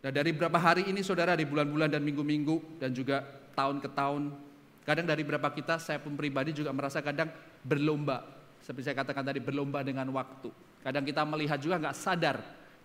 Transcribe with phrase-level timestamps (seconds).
[0.00, 3.20] Dan dari beberapa hari ini saudara di bulan-bulan dan minggu-minggu dan juga
[3.52, 4.32] tahun ke tahun,
[4.88, 7.28] kadang dari beberapa kita saya pun pribadi juga merasa kadang
[7.60, 8.24] berlomba.
[8.64, 10.48] Seperti saya katakan tadi berlomba dengan waktu.
[10.80, 12.40] Kadang kita melihat juga nggak sadar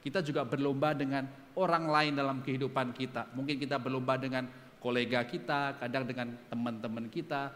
[0.05, 1.25] kita juga berlomba dengan
[1.57, 3.25] orang lain dalam kehidupan kita.
[3.33, 4.45] Mungkin kita berlomba dengan
[4.77, 7.49] kolega kita, kadang dengan teman-teman kita,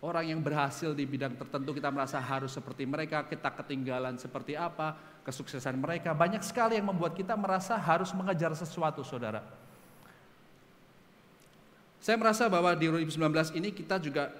[0.00, 4.96] orang yang berhasil di bidang tertentu kita merasa harus seperti mereka, kita ketinggalan seperti apa,
[5.20, 6.16] kesuksesan mereka.
[6.16, 9.44] Banyak sekali yang membuat kita merasa harus mengejar sesuatu, saudara.
[12.00, 14.32] Saya merasa bahwa di 2019 ini kita juga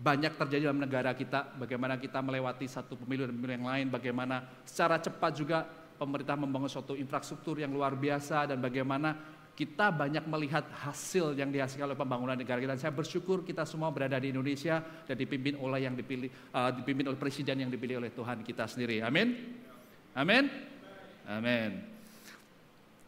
[0.00, 4.48] banyak terjadi dalam negara kita, bagaimana kita melewati satu pemilu dan pemilu yang lain, bagaimana
[4.64, 10.68] secara cepat juga pemerintah membangun suatu infrastruktur yang luar biasa dan bagaimana kita banyak melihat
[10.84, 12.76] hasil yang dihasilkan oleh pembangunan negara kita.
[12.76, 17.08] Dan saya bersyukur kita semua berada di Indonesia dan dipimpin oleh yang dipilih, uh, dipimpin
[17.08, 19.00] oleh presiden yang dipilih oleh Tuhan kita sendiri.
[19.00, 19.32] Amin.
[20.12, 20.52] Amin.
[21.24, 21.70] Amin.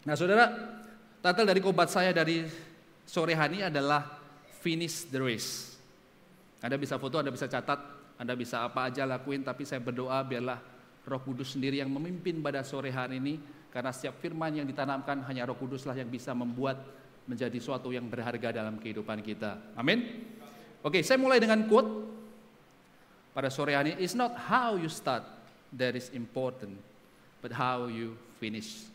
[0.09, 0.48] Nah, saudara,
[1.21, 2.49] titel dari kobat saya dari
[3.05, 4.09] sore hari ini adalah
[4.65, 5.76] finish the race.
[6.65, 7.76] Anda bisa foto, Anda bisa catat,
[8.16, 10.59] Anda bisa apa aja lakuin, tapi saya berdoa biarlah
[11.04, 15.49] Roh Kudus sendiri yang memimpin pada sore hari ini karena setiap firman yang ditanamkan hanya
[15.49, 16.80] Roh Kuduslah yang bisa membuat
[17.29, 19.60] menjadi suatu yang berharga dalam kehidupan kita.
[19.77, 20.25] Amin.
[20.80, 22.09] Oke, saya mulai dengan quote
[23.37, 24.01] pada sore hari ini.
[24.01, 25.23] It's not how you start
[25.77, 26.80] that is important,
[27.45, 28.88] but how you finish.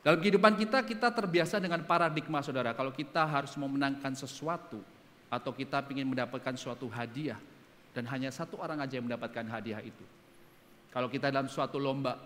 [0.00, 2.72] Dalam kehidupan kita, kita terbiasa dengan paradigma saudara.
[2.72, 4.80] Kalau kita harus memenangkan sesuatu,
[5.28, 7.36] atau kita ingin mendapatkan suatu hadiah,
[7.92, 10.04] dan hanya satu orang aja yang mendapatkan hadiah itu.
[10.88, 12.16] Kalau kita dalam suatu lomba,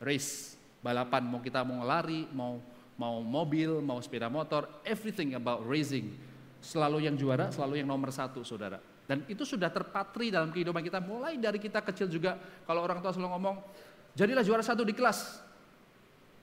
[0.00, 2.58] race, balapan, mau kita mau lari, mau
[3.00, 6.12] mau mobil, mau sepeda motor, everything about racing.
[6.60, 8.76] Selalu yang juara, selalu yang nomor satu, saudara.
[9.08, 12.36] Dan itu sudah terpatri dalam kehidupan kita, mulai dari kita kecil juga.
[12.68, 13.56] Kalau orang tua selalu ngomong,
[14.12, 15.40] jadilah juara satu di kelas.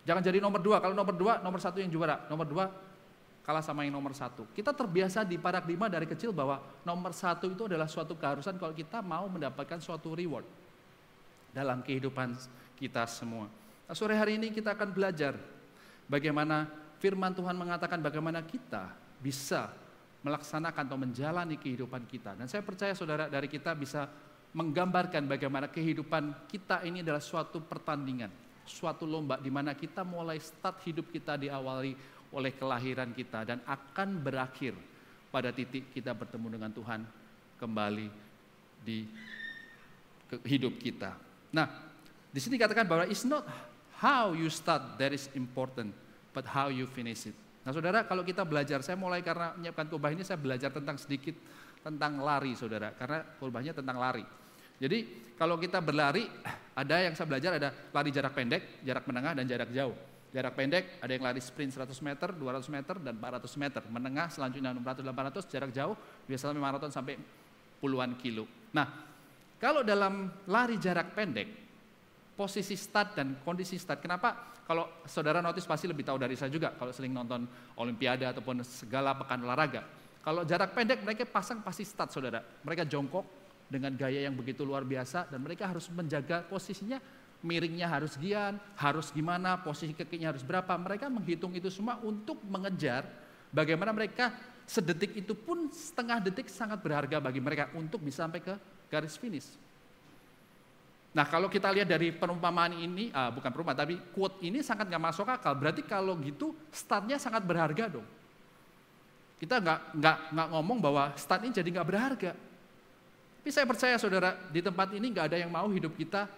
[0.10, 2.26] Jangan jadi nomor dua, kalau nomor dua, nomor satu yang juara.
[2.26, 2.66] Nomor dua,
[3.46, 4.50] kalah sama yang nomor satu.
[4.52, 9.06] Kita terbiasa di paradigma dari kecil bahwa nomor satu itu adalah suatu keharusan kalau kita
[9.06, 10.44] mau mendapatkan suatu reward
[11.56, 12.36] dalam kehidupan
[12.78, 13.50] kita semua.
[13.90, 15.34] Nah, sore hari ini kita akan belajar
[16.06, 16.70] bagaimana
[17.02, 19.74] firman Tuhan mengatakan bagaimana kita bisa
[20.22, 22.38] melaksanakan atau menjalani kehidupan kita.
[22.38, 24.06] Dan saya percaya saudara dari kita bisa
[24.54, 28.32] menggambarkan bagaimana kehidupan kita ini adalah suatu pertandingan,
[28.66, 31.94] suatu lomba di mana kita mulai start hidup kita diawali
[32.34, 34.76] oleh kelahiran kita dan akan berakhir
[35.32, 37.02] pada titik kita bertemu dengan Tuhan
[37.62, 38.08] kembali
[38.84, 39.08] di
[40.44, 41.16] hidup kita.
[41.56, 41.87] Nah,
[42.32, 43.44] di sini katakan bahwa it's not
[43.98, 45.90] How you start that is important,
[46.30, 47.34] but how you finish it.
[47.66, 51.34] Nah saudara kalau kita belajar, saya mulai karena menyiapkan khotbah ini saya belajar tentang sedikit
[51.82, 54.22] tentang lari saudara, karena khotbahnya tentang lari.
[54.78, 56.30] Jadi kalau kita berlari,
[56.78, 59.98] ada yang saya belajar ada lari jarak pendek, jarak menengah, dan jarak jauh.
[60.30, 63.82] Jarak pendek ada yang lari sprint 100 meter, 200 meter, dan 400 meter.
[63.90, 65.02] Menengah selanjutnya 600,
[65.42, 65.98] 800, jarak jauh
[66.30, 67.18] biasanya maraton sampai
[67.82, 68.46] puluhan kilo.
[68.78, 68.86] Nah
[69.58, 71.67] kalau dalam lari jarak pendek,
[72.38, 73.98] posisi start dan kondisi start.
[73.98, 74.54] Kenapa?
[74.62, 77.50] Kalau saudara notice pasti lebih tahu dari saya juga kalau sering nonton
[77.82, 79.82] olimpiade ataupun segala pekan olahraga.
[80.22, 82.44] Kalau jarak pendek mereka pasang pasti start saudara.
[82.62, 83.26] Mereka jongkok
[83.66, 87.02] dengan gaya yang begitu luar biasa dan mereka harus menjaga posisinya
[87.46, 90.74] miringnya harus gian, harus gimana, posisi kakinya harus berapa.
[90.74, 93.06] Mereka menghitung itu semua untuk mengejar
[93.54, 94.34] bagaimana mereka
[94.68, 98.54] sedetik itu pun setengah detik sangat berharga bagi mereka untuk bisa sampai ke
[98.90, 99.67] garis finish.
[101.18, 105.02] Nah kalau kita lihat dari perumpamaan ini, uh, bukan perumpamaan, tapi quote ini sangat nggak
[105.02, 105.58] masuk akal.
[105.58, 108.06] Berarti kalau gitu startnya sangat berharga dong.
[109.42, 112.32] Kita nggak nggak nggak ngomong bahwa start ini jadi nggak berharga.
[112.38, 116.30] Tapi saya percaya saudara di tempat ini nggak ada yang mau hidup kita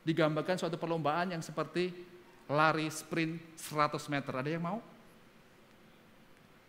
[0.00, 1.92] digambarkan suatu perlombaan yang seperti
[2.48, 4.32] lari sprint 100 meter.
[4.32, 4.78] Ada yang mau?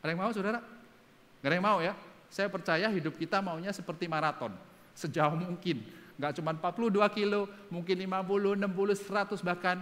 [0.03, 0.59] Ada yang mau saudara?
[1.39, 1.93] Gak ada yang mau ya?
[2.27, 4.51] Saya percaya hidup kita maunya seperti maraton,
[4.97, 5.79] sejauh mungkin
[6.17, 9.78] nggak cuma 42 kilo, mungkin 50, 60, 100 bahkan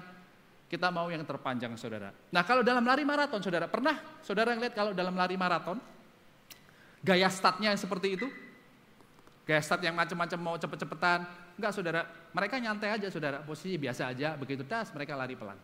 [0.68, 2.12] kita mau yang terpanjang saudara.
[2.32, 5.80] Nah kalau dalam lari maraton saudara, pernah saudara lihat kalau dalam lari maraton,
[7.00, 8.28] gaya startnya yang seperti itu?
[9.46, 11.20] Gaya start yang macam-macam mau cepet-cepetan,
[11.54, 12.02] enggak saudara,
[12.34, 15.58] mereka nyantai aja saudara, posisi biasa aja, begitu tas mereka lari pelan.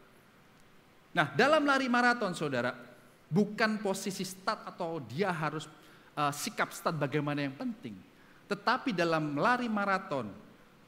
[1.18, 2.78] Nah dalam lari maraton saudara,
[3.26, 5.66] bukan posisi start atau dia harus
[6.14, 7.98] uh, sikap start bagaimana yang penting.
[8.46, 10.30] Tetapi dalam lari maraton,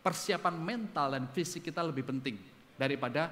[0.03, 2.35] persiapan mental dan fisik kita lebih penting
[2.75, 3.31] daripada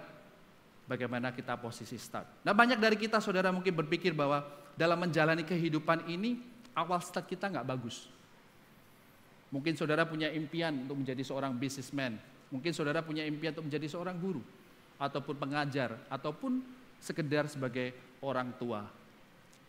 [0.88, 2.48] bagaimana kita posisi start.
[2.48, 4.48] Nah banyak dari kita saudara mungkin berpikir bahwa
[4.80, 6.40] dalam menjalani kehidupan ini
[6.74, 8.08] awal start kita nggak bagus.
[9.52, 12.16] Mungkin saudara punya impian untuk menjadi seorang businessman.
[12.48, 14.40] Mungkin saudara punya impian untuk menjadi seorang guru.
[14.96, 16.00] Ataupun pengajar.
[16.08, 16.64] Ataupun
[17.04, 17.92] sekedar sebagai
[18.24, 18.88] orang tua,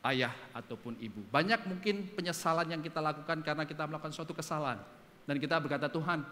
[0.06, 1.18] ayah ataupun ibu.
[1.34, 4.78] Banyak mungkin penyesalan yang kita lakukan karena kita melakukan suatu kesalahan.
[5.26, 6.22] Dan kita berkata, Tuhan,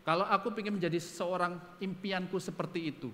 [0.00, 3.12] kalau aku ingin menjadi seorang impianku seperti itu,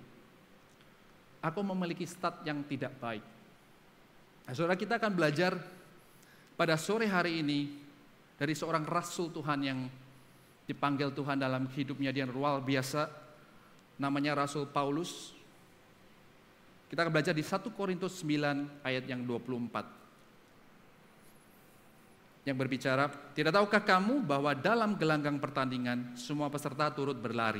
[1.43, 3.23] aku memiliki stat yang tidak baik.
[4.47, 5.59] Nah, saudara kita akan belajar
[6.55, 7.67] pada sore hari ini
[8.39, 9.79] dari seorang rasul Tuhan yang
[10.67, 13.07] dipanggil Tuhan dalam hidupnya dia luar biasa,
[13.99, 15.33] namanya Rasul Paulus.
[16.87, 19.96] Kita akan belajar di 1 Korintus 9 ayat yang 24.
[22.47, 27.59] Yang berbicara, tidak tahukah kamu bahwa dalam gelanggang pertandingan semua peserta turut berlari.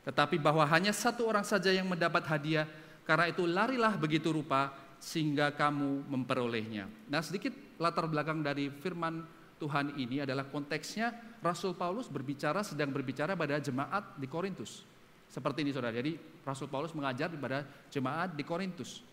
[0.00, 2.64] Tetapi bahwa hanya satu orang saja yang mendapat hadiah,
[3.04, 6.88] karena itu larilah begitu rupa sehingga kamu memperolehnya.
[7.12, 9.28] Nah sedikit latar belakang dari firman
[9.60, 11.12] Tuhan ini adalah konteksnya
[11.44, 14.88] Rasul Paulus berbicara sedang berbicara pada jemaat di Korintus.
[15.28, 15.92] Seperti ini saudara.
[15.92, 19.04] Jadi Rasul Paulus mengajar kepada jemaat di Korintus.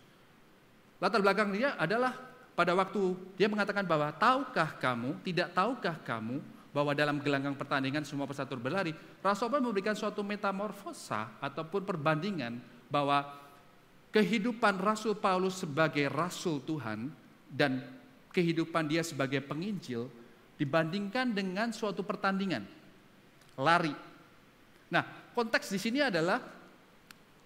[1.03, 6.95] Latar belakang dia adalah pada waktu dia mengatakan bahwa tahukah kamu, tidak tahukah kamu bahwa
[6.95, 8.95] dalam gelanggang pertandingan semua peserta berlari.
[9.19, 13.27] Rasul Paulus memberikan suatu metamorfosa ataupun perbandingan bahwa
[14.11, 17.11] kehidupan Rasul Paulus sebagai Rasul Tuhan
[17.51, 17.83] dan
[18.31, 20.07] kehidupan dia sebagai penginjil
[20.55, 22.63] dibandingkan dengan suatu pertandingan
[23.59, 23.91] lari.
[24.91, 25.03] Nah,
[25.35, 26.39] konteks di sini adalah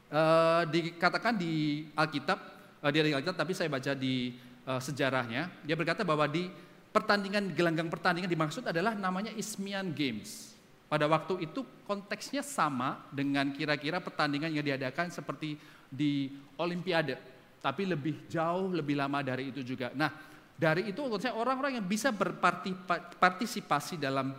[0.10, 2.40] uh, dikatakan di Alkitab,
[2.82, 4.34] uh, di Alkitab, tapi saya baca di
[4.66, 6.50] uh, sejarahnya, dia berkata bahwa di
[6.90, 10.54] pertandingan gelanggang pertandingan dimaksud adalah namanya Ismian Games.
[10.86, 15.58] Pada waktu itu konteksnya sama dengan kira-kira pertandingan yang diadakan seperti
[15.90, 16.30] di
[16.62, 17.18] Olimpiade,
[17.60, 19.90] tapi lebih jauh, lebih lama dari itu juga.
[19.98, 20.14] Nah,
[20.56, 21.02] dari itu
[21.36, 24.32] orang-orang yang bisa berpartisipasi dalam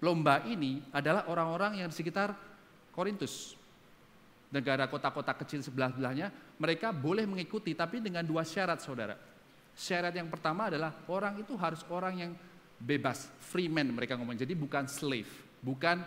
[0.00, 2.34] lomba ini adalah orang-orang yang di sekitar
[2.90, 3.54] Korintus.
[4.48, 9.35] Negara kota-kota kecil sebelah-sebelahnya, mereka boleh mengikuti tapi dengan dua syarat saudara.
[9.76, 12.32] Syarat yang pertama adalah orang itu harus orang yang
[12.80, 14.32] bebas, free man mereka ngomong.
[14.32, 15.28] Jadi bukan slave,
[15.60, 16.00] bukan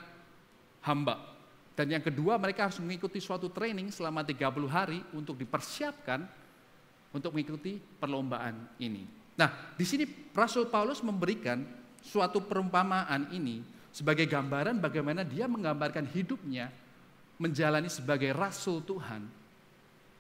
[0.81, 1.37] hamba.
[1.77, 6.25] Dan yang kedua mereka harus mengikuti suatu training selama 30 hari untuk dipersiapkan
[7.13, 9.05] untuk mengikuti perlombaan ini.
[9.37, 11.63] Nah, di sini Rasul Paulus memberikan
[12.03, 13.63] suatu perumpamaan ini
[13.93, 16.73] sebagai gambaran bagaimana dia menggambarkan hidupnya
[17.39, 19.23] menjalani sebagai rasul Tuhan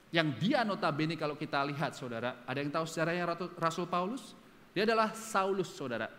[0.09, 4.33] yang dia notabene kalau kita lihat saudara, ada yang tahu sejarahnya Rasul Paulus?
[4.73, 6.09] Dia adalah Saulus saudara,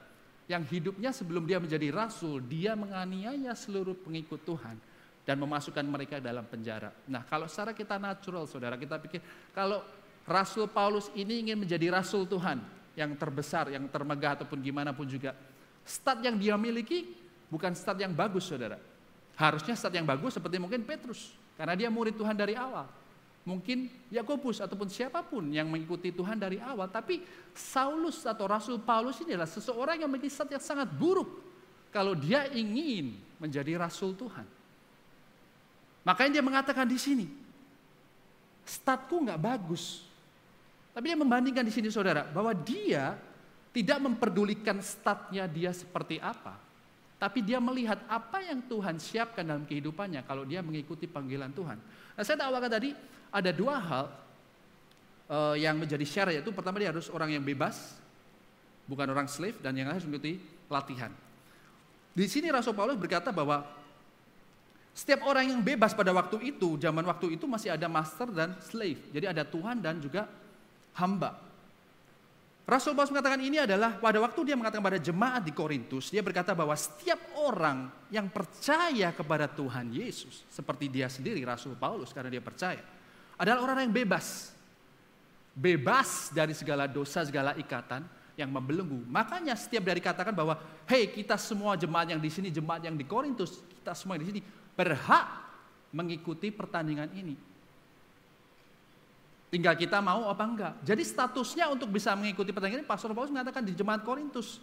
[0.50, 4.74] yang hidupnya sebelum dia menjadi rasul, dia menganiaya seluruh pengikut Tuhan
[5.22, 6.90] dan memasukkan mereka dalam penjara.
[7.06, 9.22] Nah kalau secara kita natural saudara, kita pikir
[9.54, 9.78] kalau
[10.26, 12.58] Rasul Paulus ini ingin menjadi rasul Tuhan
[12.98, 15.38] yang terbesar, yang termegah ataupun gimana pun juga,
[15.86, 17.14] stat yang dia miliki
[17.46, 18.78] bukan start yang bagus saudara.
[19.38, 21.30] Harusnya start yang bagus seperti mungkin Petrus.
[21.54, 22.90] Karena dia murid Tuhan dari awal.
[23.40, 26.92] Mungkin Yakobus ataupun siapa pun yang mengikuti Tuhan dari awal.
[26.92, 27.24] Tapi
[27.56, 31.40] Saulus atau Rasul Paulus ini adalah seseorang yang memiliki start yang sangat buruk.
[31.88, 34.44] Kalau dia ingin menjadi Rasul Tuhan.
[36.04, 37.26] Makanya dia mengatakan di sini,
[38.62, 40.04] statku nggak bagus.
[40.92, 43.16] Tapi dia membandingkan di sini saudara, bahwa dia
[43.70, 46.69] tidak memperdulikan statnya dia seperti apa.
[47.20, 51.76] Tapi dia melihat apa yang Tuhan siapkan dalam kehidupannya kalau dia mengikuti panggilan Tuhan.
[52.16, 52.96] Nah, saya tawarkan tadi
[53.28, 54.04] ada dua hal
[55.28, 58.00] uh, yang menjadi syarat yaitu pertama dia harus orang yang bebas,
[58.88, 60.40] bukan orang slave dan yang harus mengikuti
[60.72, 61.12] latihan.
[62.16, 63.68] Di sini Rasul Paulus berkata bahwa
[64.96, 68.98] setiap orang yang bebas pada waktu itu, zaman waktu itu masih ada master dan slave.
[69.12, 70.24] Jadi ada Tuhan dan juga
[70.96, 71.49] hamba.
[72.70, 76.54] Rasul Paulus mengatakan ini adalah pada waktu dia mengatakan pada jemaat di Korintus, dia berkata
[76.54, 82.38] bahwa setiap orang yang percaya kepada Tuhan Yesus, seperti dia sendiri Rasul Paulus karena dia
[82.38, 82.78] percaya,
[83.34, 84.54] adalah orang yang bebas.
[85.50, 88.06] Bebas dari segala dosa, segala ikatan
[88.38, 89.02] yang membelenggu.
[89.10, 90.54] Makanya setiap dari katakan bahwa,
[90.86, 94.38] hei kita semua jemaat yang di sini, jemaat yang di Korintus, kita semua yang di
[94.38, 94.42] sini
[94.78, 95.26] berhak
[95.90, 97.49] mengikuti pertandingan ini.
[99.50, 100.74] Tinggal kita mau apa enggak.
[100.86, 104.62] Jadi statusnya untuk bisa mengikuti pertandingan ini, Pastor Paulus mengatakan di jemaat Korintus.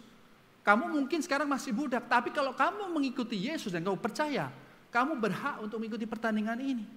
[0.64, 4.48] Kamu mungkin sekarang masih budak, tapi kalau kamu mengikuti Yesus dan kamu percaya,
[4.88, 6.88] kamu berhak untuk mengikuti pertandingan ini.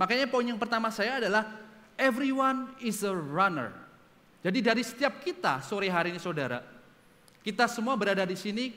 [0.00, 1.52] Makanya poin yang pertama saya adalah
[2.00, 3.72] everyone is a runner.
[4.40, 6.64] Jadi dari setiap kita sore hari ini saudara,
[7.44, 8.72] kita semua berada di sini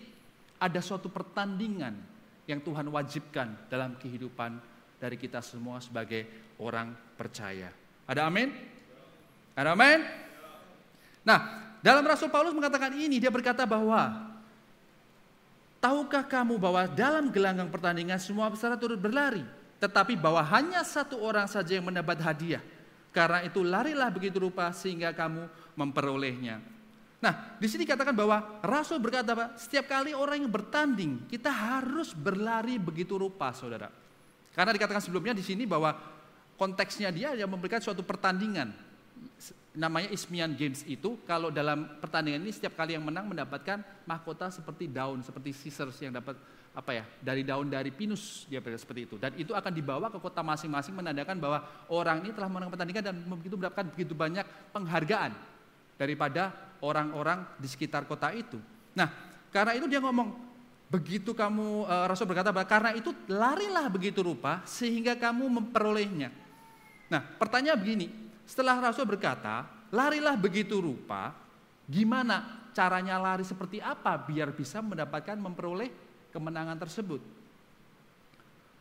[0.60, 1.96] ada suatu pertandingan
[2.52, 4.60] yang Tuhan wajibkan dalam kehidupan
[5.00, 6.28] dari kita semua sebagai
[6.60, 7.72] orang percaya.
[8.10, 8.50] Ada amin?
[9.54, 10.02] Ada amin?
[11.22, 11.40] Nah,
[11.86, 14.30] dalam Rasul Paulus mengatakan ini, dia berkata bahwa
[15.80, 19.48] Tahukah kamu bahwa dalam gelanggang pertandingan semua peserta turut berlari,
[19.80, 22.60] tetapi bahwa hanya satu orang saja yang mendapat hadiah.
[23.16, 25.48] Karena itu larilah begitu rupa sehingga kamu
[25.80, 26.60] memperolehnya.
[27.24, 32.12] Nah, di sini katakan bahwa Rasul berkata, Pak, setiap kali orang yang bertanding, kita harus
[32.12, 33.88] berlari begitu rupa, saudara.
[34.52, 35.96] Karena dikatakan sebelumnya di sini bahwa
[36.60, 38.76] konteksnya dia yang memberikan suatu pertandingan.
[39.80, 44.92] Namanya Ismian Games itu, kalau dalam pertandingan ini setiap kali yang menang mendapatkan mahkota seperti
[44.92, 46.36] daun, seperti scissors yang dapat
[46.70, 50.46] apa ya dari daun dari pinus dia seperti itu dan itu akan dibawa ke kota
[50.46, 55.34] masing-masing menandakan bahwa orang ini telah menang pertandingan dan begitu mendapatkan begitu banyak penghargaan
[55.98, 58.56] daripada orang-orang di sekitar kota itu.
[58.96, 59.12] Nah,
[59.52, 60.32] karena itu dia ngomong
[60.90, 66.32] begitu kamu uh, Rasul berkata bahwa karena itu larilah begitu rupa sehingga kamu memperolehnya.
[67.10, 68.08] Nah, pertanyaan begini,
[68.46, 71.34] setelah Rasul berkata, larilah begitu rupa,
[71.90, 75.90] gimana caranya lari seperti apa biar bisa mendapatkan memperoleh
[76.30, 77.22] kemenangan tersebut.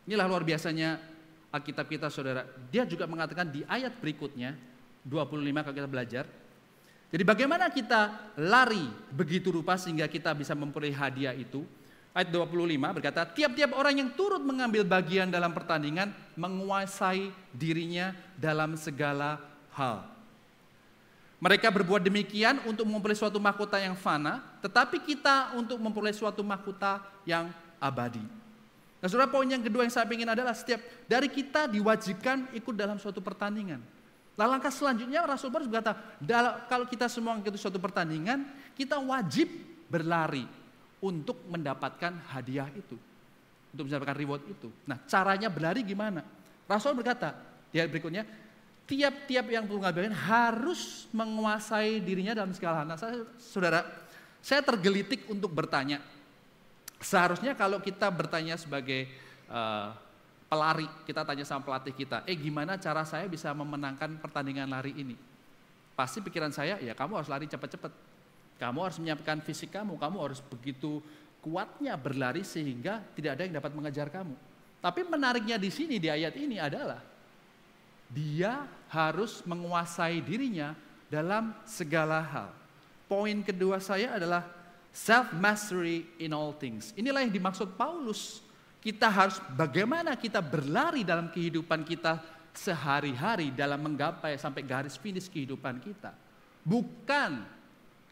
[0.08, 1.00] Inilah luar biasanya
[1.48, 2.44] Alkitab kita saudara.
[2.68, 4.56] Dia juga mengatakan di ayat berikutnya,
[5.04, 6.24] 25 kalau kita belajar.
[7.08, 11.64] Jadi bagaimana kita lari begitu rupa sehingga kita bisa memperoleh hadiah itu.
[12.16, 19.38] Ayat 25 berkata, tiap-tiap orang yang turut mengambil bagian dalam pertandingan menguasai dirinya dalam segala
[19.76, 20.02] hal.
[21.38, 26.98] Mereka berbuat demikian untuk memperoleh suatu mahkota yang fana, tetapi kita untuk memperoleh suatu mahkota
[27.22, 28.24] yang abadi.
[28.98, 32.98] Nah, saudara poin yang kedua yang saya ingin adalah setiap dari kita diwajibkan ikut dalam
[32.98, 33.78] suatu pertandingan.
[34.34, 35.94] Lalu langkah selanjutnya Rasul Paulus berkata,
[36.66, 38.42] kalau kita semua ikut suatu pertandingan,
[38.74, 39.46] kita wajib
[39.86, 40.57] berlari
[40.98, 42.96] untuk mendapatkan hadiah itu.
[43.74, 44.68] Untuk mendapatkan reward itu.
[44.88, 46.24] Nah, caranya berlari gimana?
[46.66, 47.36] Rasul berkata,
[47.70, 48.24] di ayat berikutnya,
[48.88, 52.86] tiap-tiap yang mengambil harus menguasai dirinya dalam segala hal.
[52.88, 53.84] Nah, saya, saudara,
[54.40, 56.00] saya tergelitik untuk bertanya.
[56.98, 59.06] Seharusnya kalau kita bertanya sebagai
[59.46, 59.94] uh,
[60.48, 65.14] pelari, kita tanya sama pelatih kita, eh gimana cara saya bisa memenangkan pertandingan lari ini?
[65.92, 68.07] Pasti pikiran saya, ya kamu harus lari cepat-cepat.
[68.58, 70.98] Kamu harus menyiapkan fisik kamu, kamu harus begitu
[71.38, 74.34] kuatnya berlari sehingga tidak ada yang dapat mengejar kamu.
[74.82, 76.98] Tapi menariknya di sini di ayat ini adalah
[78.10, 80.74] dia harus menguasai dirinya
[81.06, 82.50] dalam segala hal.
[83.06, 84.44] Poin kedua saya adalah
[84.90, 86.90] self mastery in all things.
[86.98, 88.42] Inilah yang dimaksud Paulus.
[88.78, 92.22] Kita harus bagaimana kita berlari dalam kehidupan kita
[92.54, 96.14] sehari-hari dalam menggapai sampai garis finish kehidupan kita.
[96.62, 97.57] Bukan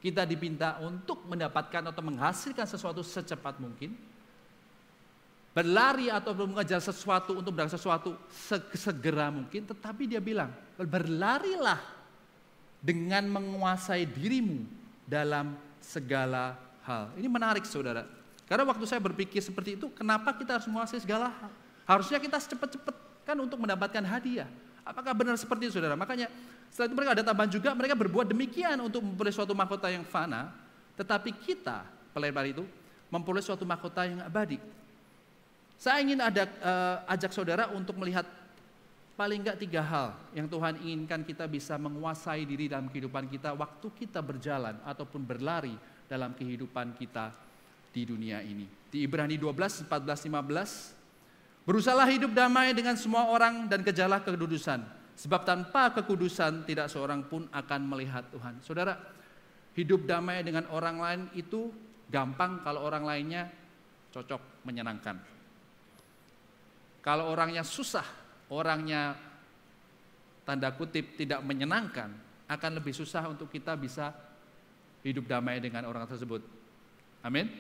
[0.06, 3.90] kita dipinta untuk mendapatkan atau menghasilkan sesuatu secepat mungkin,
[5.50, 8.14] berlari atau mengejar sesuatu untuk mendapatkan sesuatu
[8.70, 11.82] segera mungkin, tetapi dia bilang, berlarilah
[12.78, 14.62] dengan menguasai dirimu
[15.02, 16.54] dalam segala
[16.86, 17.10] hal.
[17.18, 18.06] Ini menarik saudara.
[18.46, 21.50] Karena waktu saya berpikir seperti itu, kenapa kita harus menguasai segala hal?
[21.82, 22.94] Harusnya kita cepat-cepat
[23.26, 24.46] kan untuk mendapatkan hadiah.
[24.86, 25.98] Apakah benar seperti itu saudara?
[25.98, 26.30] Makanya
[26.70, 30.54] setelah itu mereka ada tambahan juga, mereka berbuat demikian untuk memperoleh suatu mahkota yang fana,
[30.94, 31.82] tetapi kita,
[32.14, 32.62] pelebar itu,
[33.10, 34.62] memperoleh suatu mahkota yang abadi.
[35.76, 38.24] Saya ingin ada uh, ajak saudara untuk melihat
[39.18, 43.88] paling enggak tiga hal yang Tuhan inginkan kita bisa menguasai diri dalam kehidupan kita waktu
[43.92, 45.76] kita berjalan ataupun berlari
[46.08, 47.32] dalam kehidupan kita
[47.92, 48.68] di dunia ini.
[48.92, 50.95] Di Ibrani 12, 14, 15,
[51.66, 54.86] Berusahalah hidup damai dengan semua orang dan kejarlah kekudusan.
[55.18, 58.62] Sebab tanpa kekudusan tidak seorang pun akan melihat Tuhan.
[58.62, 58.94] Saudara,
[59.74, 61.74] hidup damai dengan orang lain itu
[62.06, 63.50] gampang kalau orang lainnya
[64.14, 65.18] cocok, menyenangkan.
[67.02, 68.06] Kalau orangnya susah,
[68.54, 69.18] orangnya
[70.46, 72.14] tanda kutip tidak menyenangkan,
[72.46, 74.14] akan lebih susah untuk kita bisa
[75.02, 76.42] hidup damai dengan orang tersebut.
[77.26, 77.50] Amin.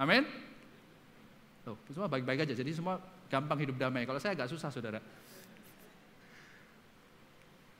[0.00, 0.24] Amin.
[1.64, 2.54] Tuh, semua baik-baik aja.
[2.54, 3.00] Jadi semua
[3.32, 4.04] gampang hidup damai.
[4.04, 5.00] Kalau saya agak susah, saudara.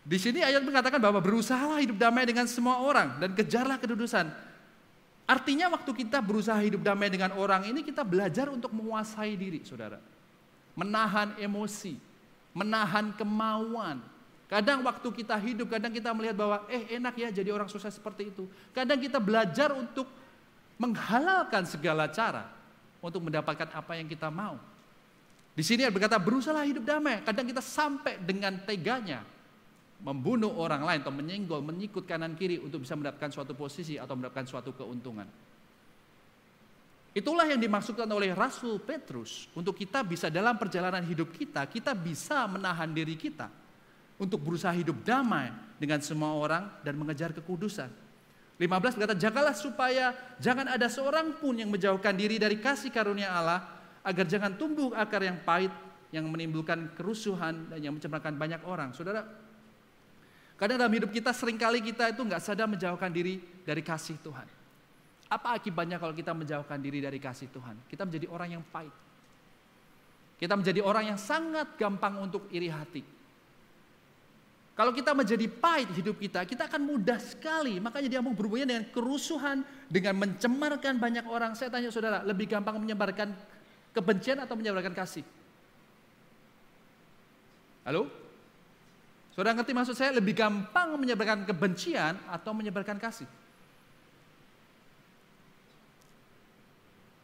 [0.04, 4.28] Di sini ayat mengatakan bahwa berusahalah hidup damai dengan semua orang dan kejarlah kedudusan.
[5.24, 9.96] Artinya waktu kita berusaha hidup damai dengan orang ini kita belajar untuk menguasai diri, saudara
[10.74, 11.96] menahan emosi,
[12.52, 14.02] menahan kemauan.
[14.50, 18.30] Kadang waktu kita hidup, kadang kita melihat bahwa eh enak ya jadi orang sukses seperti
[18.30, 18.44] itu.
[18.76, 20.06] Kadang kita belajar untuk
[20.76, 22.50] menghalalkan segala cara
[23.04, 24.56] untuk mendapatkan apa yang kita mau.
[25.52, 27.20] Di sini berkata berusaha hidup damai.
[27.20, 29.22] Kadang kita sampai dengan teganya
[30.00, 34.48] membunuh orang lain atau menyenggol, menyikut kanan kiri untuk bisa mendapatkan suatu posisi atau mendapatkan
[34.48, 35.28] suatu keuntungan.
[37.14, 39.46] Itulah yang dimaksudkan oleh Rasul Petrus.
[39.54, 43.46] Untuk kita bisa dalam perjalanan hidup kita, kita bisa menahan diri kita
[44.18, 48.03] untuk berusaha hidup damai dengan semua orang dan mengejar kekudusan.
[48.54, 53.66] 15 berkata, jagalah supaya jangan ada seorang pun yang menjauhkan diri dari kasih karunia Allah,
[54.06, 55.74] agar jangan tumbuh akar yang pahit
[56.14, 58.94] yang menimbulkan kerusuhan dan yang mencemarkan banyak orang.
[58.94, 59.26] Saudara,
[60.54, 64.46] Karena dalam hidup kita sering kali kita itu nggak sadar menjauhkan diri dari kasih Tuhan.
[65.26, 67.90] Apa akibatnya kalau kita menjauhkan diri dari kasih Tuhan?
[67.90, 68.94] Kita menjadi orang yang pahit.
[70.38, 73.02] Kita menjadi orang yang sangat gampang untuk iri hati.
[74.74, 77.78] Kalau kita menjadi pahit hidup kita, kita akan mudah sekali.
[77.78, 81.54] Makanya dia mau berhubungan dengan kerusuhan, dengan mencemarkan banyak orang.
[81.54, 83.30] Saya tanya saudara, lebih gampang menyebarkan
[83.94, 85.22] kebencian atau menyebarkan kasih?
[87.86, 88.10] Halo?
[89.38, 93.30] Saudara ngerti maksud saya lebih gampang menyebarkan kebencian atau menyebarkan kasih?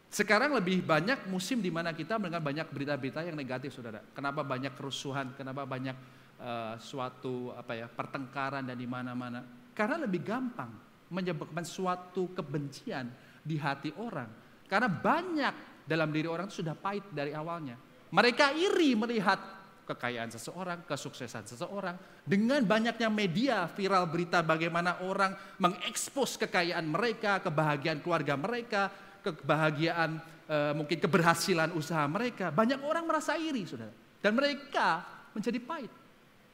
[0.07, 3.99] Sekarang lebih banyak musim di mana kita mendengar banyak berita-berita yang negatif, saudara.
[4.15, 5.35] Kenapa banyak kerusuhan?
[5.39, 5.95] Kenapa banyak
[6.41, 9.45] uh, suatu apa ya pertengkaran dan di mana-mana.
[9.71, 10.73] Karena lebih gampang
[11.13, 13.07] menyebabkan suatu kebencian
[13.45, 14.27] di hati orang.
[14.65, 17.75] Karena banyak dalam diri orang itu sudah pahit dari awalnya.
[18.11, 19.39] Mereka iri melihat
[19.87, 21.95] kekayaan seseorang, kesuksesan seseorang.
[22.23, 28.87] Dengan banyaknya media viral berita bagaimana orang mengekspos kekayaan mereka, kebahagiaan keluarga mereka,
[29.19, 32.51] kebahagiaan e, mungkin keberhasilan usaha mereka.
[32.55, 33.91] Banyak orang merasa iri, saudara.
[34.23, 35.03] Dan mereka
[35.35, 35.91] menjadi pahit.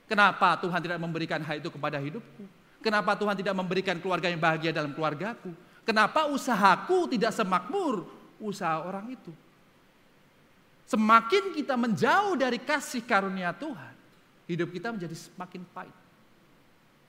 [0.08, 2.48] Kenapa Tuhan tidak memberikan hal itu kepada hidupku?
[2.80, 5.52] Kenapa Tuhan tidak memberikan keluarga yang bahagia dalam keluargaku?
[5.84, 8.08] Kenapa usahaku tidak semakmur
[8.40, 9.32] usaha orang itu?
[10.88, 13.94] Semakin kita menjauh dari kasih karunia Tuhan,
[14.48, 15.98] hidup kita menjadi semakin pahit.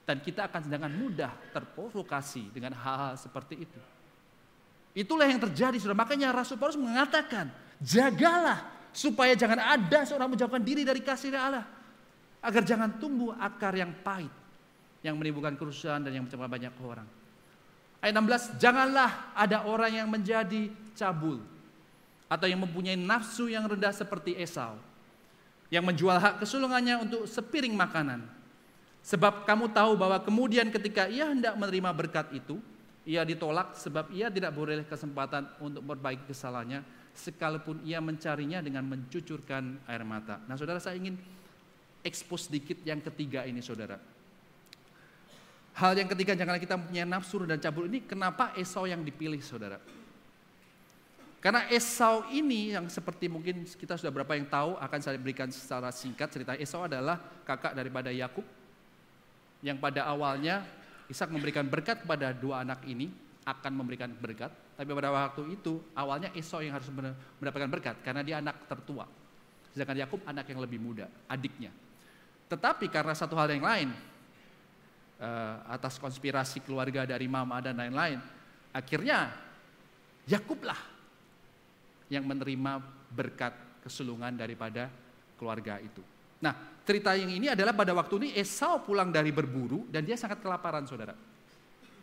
[0.02, 3.80] Dan kita akan dengan mudah terprovokasi dengan hal-hal seperti itu.
[4.98, 10.82] Itulah yang terjadi, sudah makanya Rasul Paulus mengatakan, jagalah supaya jangan ada seorang menjauhkan diri
[10.82, 11.77] dari kasih Allah
[12.42, 14.30] agar jangan tumbuh akar yang pahit
[15.02, 17.06] yang menimbulkan kerusuhan dan yang mencemar banyak orang.
[17.98, 21.42] Ayat 16, janganlah ada orang yang menjadi cabul
[22.30, 24.78] atau yang mempunyai nafsu yang rendah seperti Esau
[25.68, 28.24] yang menjual hak kesulungannya untuk sepiring makanan.
[29.04, 32.60] Sebab kamu tahu bahwa kemudian ketika ia hendak menerima berkat itu,
[33.08, 36.84] ia ditolak sebab ia tidak boleh kesempatan untuk memperbaiki kesalahannya
[37.16, 40.44] sekalipun ia mencarinya dengan mencucurkan air mata.
[40.44, 41.16] Nah, Saudara saya ingin
[42.08, 44.00] expose sedikit yang ketiga ini saudara.
[45.78, 49.78] Hal yang ketiga janganlah kita punya nafsu dan cabul ini kenapa Esau yang dipilih saudara.
[51.38, 55.94] Karena Esau ini yang seperti mungkin kita sudah berapa yang tahu akan saya berikan secara
[55.94, 56.58] singkat cerita.
[56.58, 58.42] Esau adalah kakak daripada Yakub
[59.62, 60.66] yang pada awalnya
[61.06, 63.08] Ishak memberikan berkat kepada dua anak ini
[63.46, 64.50] akan memberikan berkat.
[64.74, 69.06] Tapi pada waktu itu awalnya Esau yang harus mendapatkan berkat karena dia anak tertua.
[69.70, 71.70] Sedangkan Yakub anak yang lebih muda adiknya
[72.48, 73.88] tetapi karena satu hal yang lain,
[75.20, 78.18] uh, atas konspirasi keluarga dari mama dan lain-lain,
[78.72, 79.46] akhirnya
[80.28, 80.76] Yakublah
[82.12, 84.88] yang menerima berkat kesulungan daripada
[85.36, 86.04] keluarga itu.
[86.40, 90.40] Nah, cerita yang ini adalah pada waktu ini Esau pulang dari berburu dan dia sangat
[90.44, 91.16] kelaparan, saudara.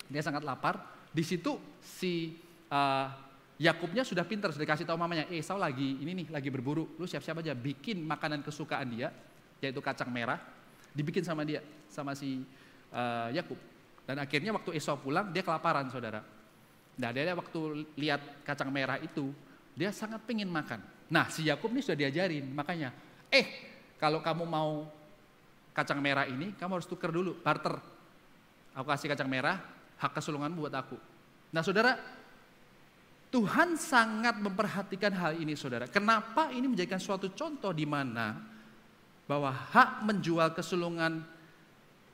[0.10, 0.81] Dia sangat lapar.
[1.13, 2.38] Di situ si
[2.69, 3.08] uh,
[3.55, 6.97] Yakubnya sudah pintar, sudah kasih tahu mamanya, Esau lagi ini nih, lagi berburu.
[6.97, 9.13] Lu siap-siap aja bikin makanan kesukaan dia
[9.63, 10.39] yaitu kacang merah,
[10.91, 12.44] dibikin sama dia, sama si
[12.91, 13.58] uh, Yakub.
[14.06, 16.22] Dan akhirnya waktu Esau pulang, dia kelaparan saudara.
[16.96, 19.34] Nah dia waktu lihat kacang merah itu,
[19.76, 20.80] dia sangat pengen makan.
[21.12, 22.94] Nah si Yakub ini sudah diajarin, makanya,
[23.28, 23.46] eh
[24.00, 24.88] kalau kamu mau
[25.76, 27.76] kacang merah ini, kamu harus tuker dulu, barter.
[28.76, 29.60] Aku kasih kacang merah,
[30.00, 30.96] hak kesulungan buat aku.
[31.52, 31.96] Nah saudara,
[33.32, 35.91] Tuhan sangat memperhatikan hal ini saudara.
[35.91, 38.55] Kenapa ini menjadikan suatu contoh di mana
[39.25, 41.25] bahwa hak menjual kesulungan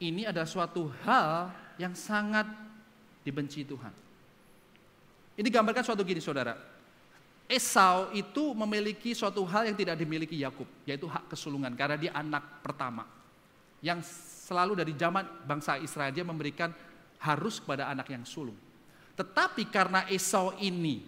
[0.02, 2.48] ini adalah suatu hal yang sangat
[3.22, 3.94] dibenci Tuhan.
[5.38, 6.58] Ini gambarkan suatu gini saudara.
[7.52, 12.64] Esau itu memiliki suatu hal yang tidak dimiliki Yakub, yaitu hak kesulungan karena dia anak
[12.64, 13.04] pertama.
[13.84, 14.08] Yang
[14.48, 16.72] selalu dari zaman bangsa Israel dia memberikan
[17.20, 18.56] harus kepada anak yang sulung.
[19.20, 21.04] Tetapi karena Esau ini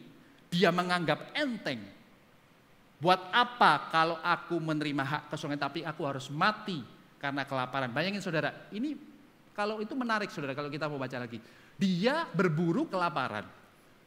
[0.51, 1.92] dia menganggap enteng
[3.03, 6.79] Buat apa kalau aku menerima hak kesulungan tapi aku harus mati
[7.19, 7.91] karena kelaparan?
[7.91, 8.95] Bayangin saudara, ini
[9.51, 11.43] kalau itu menarik saudara kalau kita mau baca lagi.
[11.75, 13.43] Dia berburu kelaparan.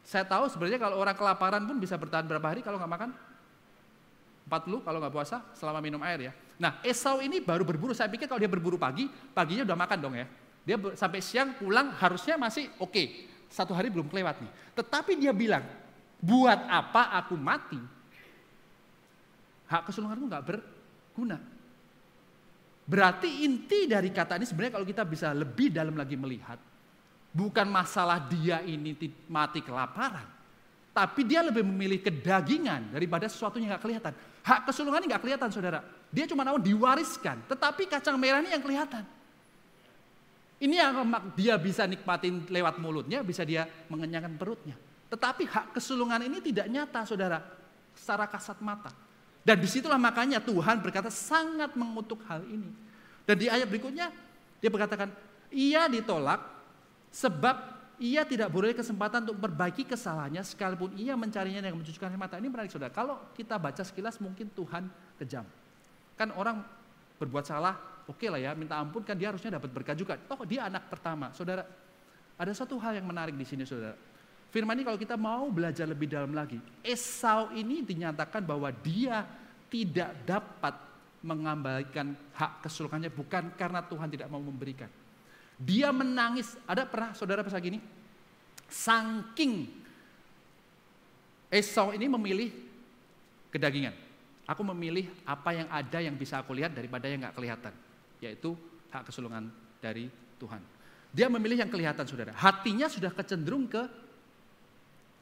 [0.00, 3.10] Saya tahu sebenarnya kalau orang kelaparan pun bisa bertahan berapa hari kalau nggak makan?
[4.48, 6.32] 40 kalau nggak puasa selama minum air ya.
[6.56, 10.14] Nah Esau ini baru berburu, saya pikir kalau dia berburu pagi, paginya udah makan dong
[10.16, 10.24] ya.
[10.64, 13.28] Dia sampai siang pulang harusnya masih oke, okay.
[13.52, 14.50] satu hari belum kelewat nih.
[14.72, 15.68] Tetapi dia bilang,
[16.16, 17.95] buat apa aku mati
[19.66, 21.38] hak kesulungan itu nggak berguna.
[22.86, 26.54] Berarti inti dari kata ini sebenarnya kalau kita bisa lebih dalam lagi melihat,
[27.34, 28.94] bukan masalah dia ini
[29.26, 30.22] mati kelaparan,
[30.94, 34.12] tapi dia lebih memilih kedagingan daripada sesuatu yang nggak kelihatan.
[34.46, 35.82] Hak kesulungan ini nggak kelihatan, saudara.
[36.14, 39.02] Dia cuma mau diwariskan, tetapi kacang merah ini yang kelihatan.
[40.56, 41.04] Ini yang
[41.36, 44.78] dia bisa nikmatin lewat mulutnya, bisa dia mengenyangkan perutnya.
[45.10, 47.42] Tetapi hak kesulungan ini tidak nyata, saudara,
[47.92, 49.05] secara kasat mata.
[49.46, 52.66] Dan di situlah makanya Tuhan berkata sangat mengutuk hal ini.
[53.22, 54.10] Dan di ayat berikutnya,
[54.58, 55.14] dia berkatakan,
[55.54, 56.42] ia ditolak
[57.14, 57.54] sebab
[58.02, 62.42] ia tidak boleh kesempatan untuk memperbaiki kesalahannya sekalipun ia mencarinya dengan mencucukkan air mata.
[62.42, 62.90] Ini menarik saudara.
[62.90, 64.90] Kalau kita baca sekilas mungkin Tuhan
[65.22, 65.46] kejam.
[66.18, 66.66] Kan orang
[67.16, 67.78] berbuat salah,
[68.10, 70.18] oke okay lah ya, minta ampun kan dia harusnya dapat berkat juga.
[70.28, 71.62] Oh dia anak pertama, saudara.
[72.36, 73.96] Ada satu hal yang menarik di sini, saudara.
[74.50, 79.26] Firman ini kalau kita mau belajar lebih dalam lagi, Esau ini dinyatakan bahwa dia
[79.66, 80.74] tidak dapat
[81.26, 84.88] mengembalikan hak kesulungannya bukan karena Tuhan tidak mau memberikan.
[85.58, 86.54] Dia menangis.
[86.68, 87.82] Ada pernah saudara pasal gini?
[88.70, 89.66] Saking
[91.50, 92.50] Esau ini memilih
[93.50, 93.94] kedagingan.
[94.46, 97.74] Aku memilih apa yang ada yang bisa aku lihat daripada yang nggak kelihatan,
[98.22, 98.54] yaitu
[98.94, 99.50] hak kesulungan
[99.82, 100.06] dari
[100.38, 100.62] Tuhan.
[101.10, 102.30] Dia memilih yang kelihatan, saudara.
[102.36, 104.05] Hatinya sudah kecenderung ke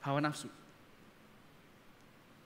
[0.05, 0.53] hawa nafsu.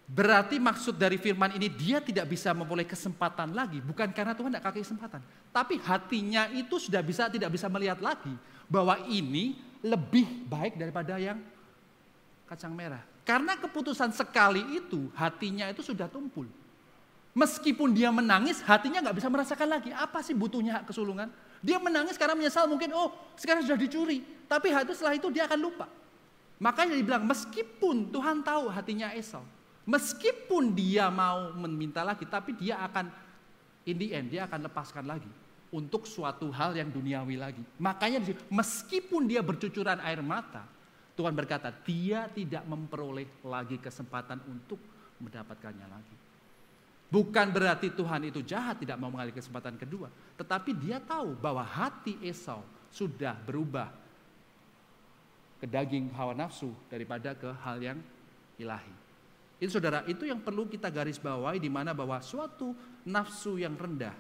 [0.08, 4.64] Berarti maksud dari firman ini dia tidak bisa memulai kesempatan lagi, bukan karena Tuhan tidak
[4.72, 5.20] kasih kesempatan,
[5.52, 8.32] tapi hatinya itu sudah bisa tidak bisa melihat lagi
[8.64, 11.36] bahwa ini lebih baik daripada yang
[12.48, 13.04] kacang merah.
[13.28, 16.48] Karena keputusan sekali itu hatinya itu sudah tumpul.
[17.36, 19.92] Meskipun dia menangis, hatinya nggak bisa merasakan lagi.
[19.92, 21.28] Apa sih butuhnya hak kesulungan?
[21.60, 24.24] Dia menangis karena menyesal mungkin, oh sekarang sudah dicuri.
[24.48, 25.86] Tapi hati setelah itu dia akan lupa.
[26.58, 29.46] Makanya dibilang meskipun Tuhan tahu hatinya Esau.
[29.88, 33.08] Meskipun dia mau meminta lagi, tapi dia akan
[33.88, 35.30] in the end, dia akan lepaskan lagi.
[35.72, 37.62] Untuk suatu hal yang duniawi lagi.
[37.80, 38.20] Makanya
[38.52, 40.64] meskipun dia bercucuran air mata,
[41.16, 44.80] Tuhan berkata, dia tidak memperoleh lagi kesempatan untuk
[45.18, 46.16] mendapatkannya lagi.
[47.08, 50.12] Bukan berarti Tuhan itu jahat tidak mau mengalih kesempatan kedua.
[50.36, 52.60] Tetapi dia tahu bahwa hati Esau
[52.92, 53.88] sudah berubah
[55.58, 57.98] ke daging hawa nafsu daripada ke hal yang
[58.56, 58.94] ilahi.
[59.58, 62.72] Itu saudara, itu yang perlu kita garis bawahi di mana bahwa suatu
[63.06, 64.14] nafsu yang rendah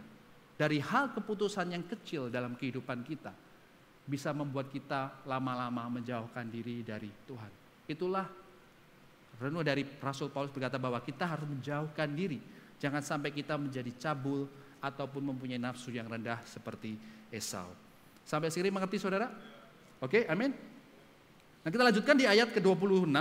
[0.58, 3.30] dari hal keputusan yang kecil dalam kehidupan kita
[4.02, 7.52] bisa membuat kita lama-lama menjauhkan diri dari Tuhan.
[7.86, 8.26] Itulah
[9.38, 14.46] renung dari Rasul Paulus berkata bahwa kita harus menjauhkan diri Jangan sampai kita menjadi cabul
[14.78, 16.94] ataupun mempunyai nafsu yang rendah seperti
[17.28, 17.66] Esau.
[18.22, 19.26] Sampai sini mengerti saudara?
[19.98, 20.54] Oke, amin.
[21.68, 23.12] Nah kita lanjutkan di ayat ke-26.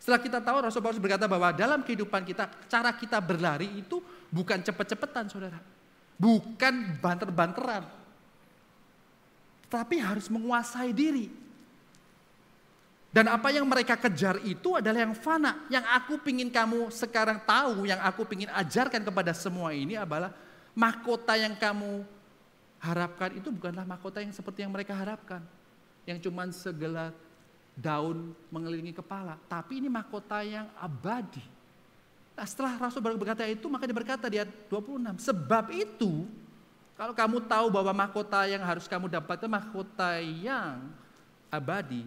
[0.00, 4.00] Setelah kita tahu Rasul Paulus berkata bahwa dalam kehidupan kita, cara kita berlari itu
[4.32, 5.60] bukan cepet-cepetan saudara.
[6.16, 7.84] Bukan banter-banteran.
[9.68, 11.28] Tapi harus menguasai diri.
[13.12, 15.68] Dan apa yang mereka kejar itu adalah yang fana.
[15.68, 20.32] Yang aku pingin kamu sekarang tahu, yang aku pingin ajarkan kepada semua ini adalah
[20.72, 22.08] mahkota yang kamu
[22.80, 25.44] harapkan itu bukanlah mahkota yang seperti yang mereka harapkan.
[26.08, 27.12] Yang cuma segala
[27.74, 29.38] daun mengelilingi kepala.
[29.50, 31.42] Tapi ini mahkota yang abadi.
[32.34, 35.22] Nah, setelah Rasul berkata itu, maka dia berkata di ayat 26.
[35.22, 36.26] Sebab itu,
[36.98, 40.82] kalau kamu tahu bahwa mahkota yang harus kamu dapatkan mahkota yang
[41.50, 42.02] abadi,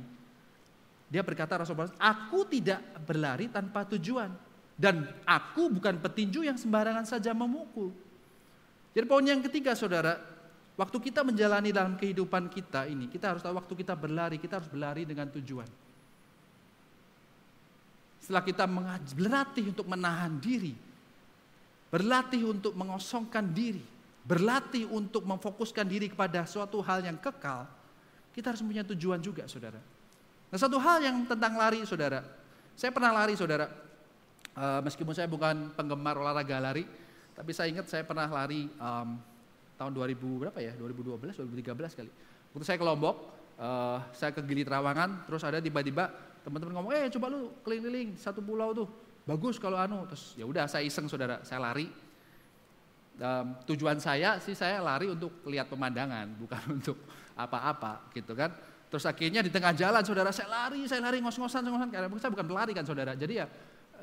[1.07, 4.31] dia berkata Rasulullah, aku tidak berlari tanpa tujuan.
[4.77, 7.89] Dan aku bukan petinju yang sembarangan saja memukul.
[8.93, 10.21] Jadi poin yang ketiga saudara,
[10.77, 14.69] waktu kita menjalani dalam kehidupan kita ini, kita harus tahu waktu kita berlari, kita harus
[14.69, 15.67] berlari dengan tujuan.
[18.21, 18.69] Setelah kita
[19.17, 20.77] berlatih untuk menahan diri,
[21.89, 23.81] berlatih untuk mengosongkan diri,
[24.27, 27.65] berlatih untuk memfokuskan diri kepada suatu hal yang kekal,
[28.35, 29.81] kita harus punya tujuan juga saudara.
[30.47, 32.21] Nah satu hal yang tentang lari saudara,
[32.77, 33.65] saya pernah lari saudara,
[34.53, 36.85] uh, meskipun saya bukan penggemar olahraga lari,
[37.33, 39.17] tapi saya ingat saya pernah lari um,
[39.77, 42.11] tahun 2000 berapa ya, 2012, 2013 kali.
[42.51, 43.15] Waktu saya ke Lombok,
[43.61, 46.09] uh, saya ke Gili Trawangan, terus ada tiba-tiba
[46.41, 48.87] teman-teman ngomong, eh coba lu keliling-keliling satu pulau tuh,
[49.29, 51.87] bagus kalau anu, terus ya udah saya iseng saudara, saya lari.
[53.17, 56.97] Um, tujuan saya sih saya lari untuk lihat pemandangan, bukan untuk
[57.37, 58.53] apa-apa gitu kan.
[58.87, 61.89] Terus akhirnya di tengah jalan saudara saya lari, saya lari ngos-ngosan, ngos-ngosan.
[61.91, 63.13] Karena saya bukan pelari kan saudara.
[63.19, 63.45] Jadi ya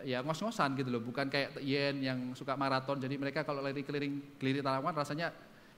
[0.04, 1.00] ya ngos-ngosan gitu loh.
[1.00, 3.00] Bukan kayak Yen yang suka maraton.
[3.00, 5.32] Jadi mereka kalau lari keliling keliling tanaman rasanya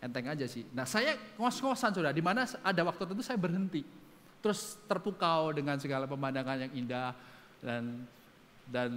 [0.07, 0.63] enteng aja sih.
[0.71, 2.15] Nah saya ngos-ngosan saudara.
[2.15, 3.83] Di mana ada waktu tertentu saya berhenti.
[4.41, 7.11] Terus terpukau dengan segala pemandangan yang indah
[7.59, 8.07] dan
[8.67, 8.91] dan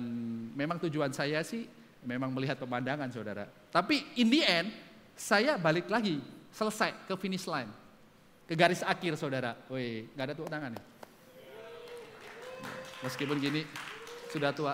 [0.53, 1.65] memang tujuan saya sih
[2.05, 3.49] memang melihat pemandangan saudara.
[3.73, 4.69] Tapi in the end
[5.17, 6.21] saya balik lagi
[6.53, 7.69] selesai ke finish line
[8.49, 9.53] ke garis akhir saudara.
[9.69, 10.81] Woi, nggak ada tepuk tangan ya?
[13.05, 13.61] Meskipun gini,
[14.33, 14.73] sudah tua.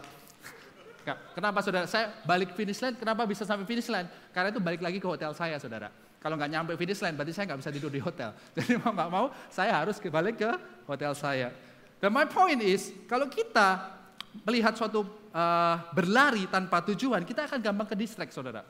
[1.35, 1.85] Kenapa saudara?
[1.85, 4.07] Saya balik finish line, kenapa bisa sampai finish line?
[4.33, 5.91] Karena itu balik lagi ke hotel saya saudara.
[6.25, 8.33] Kalau nggak nyampe finish line, berarti saya nggak bisa tidur di hotel.
[8.57, 10.49] Jadi mau nggak mau, saya harus balik ke
[10.89, 11.53] hotel saya.
[12.01, 13.93] Dan my point is, kalau kita
[14.41, 18.65] melihat suatu uh, berlari tanpa tujuan, kita akan gampang ke distract, saudara.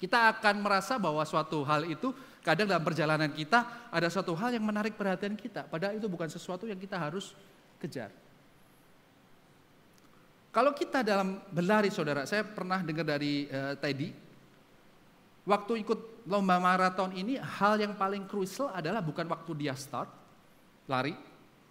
[0.00, 2.08] Kita akan merasa bahwa suatu hal itu
[2.40, 5.68] kadang dalam perjalanan kita ada suatu hal yang menarik perhatian kita.
[5.68, 7.36] Padahal itu bukan sesuatu yang kita harus
[7.76, 8.08] kejar.
[10.56, 14.08] Kalau kita dalam berlari, saudara, saya pernah dengar dari uh, Teddy,
[15.44, 20.06] waktu ikut lomba maraton ini hal yang paling krusial adalah bukan waktu dia start
[20.86, 21.18] lari,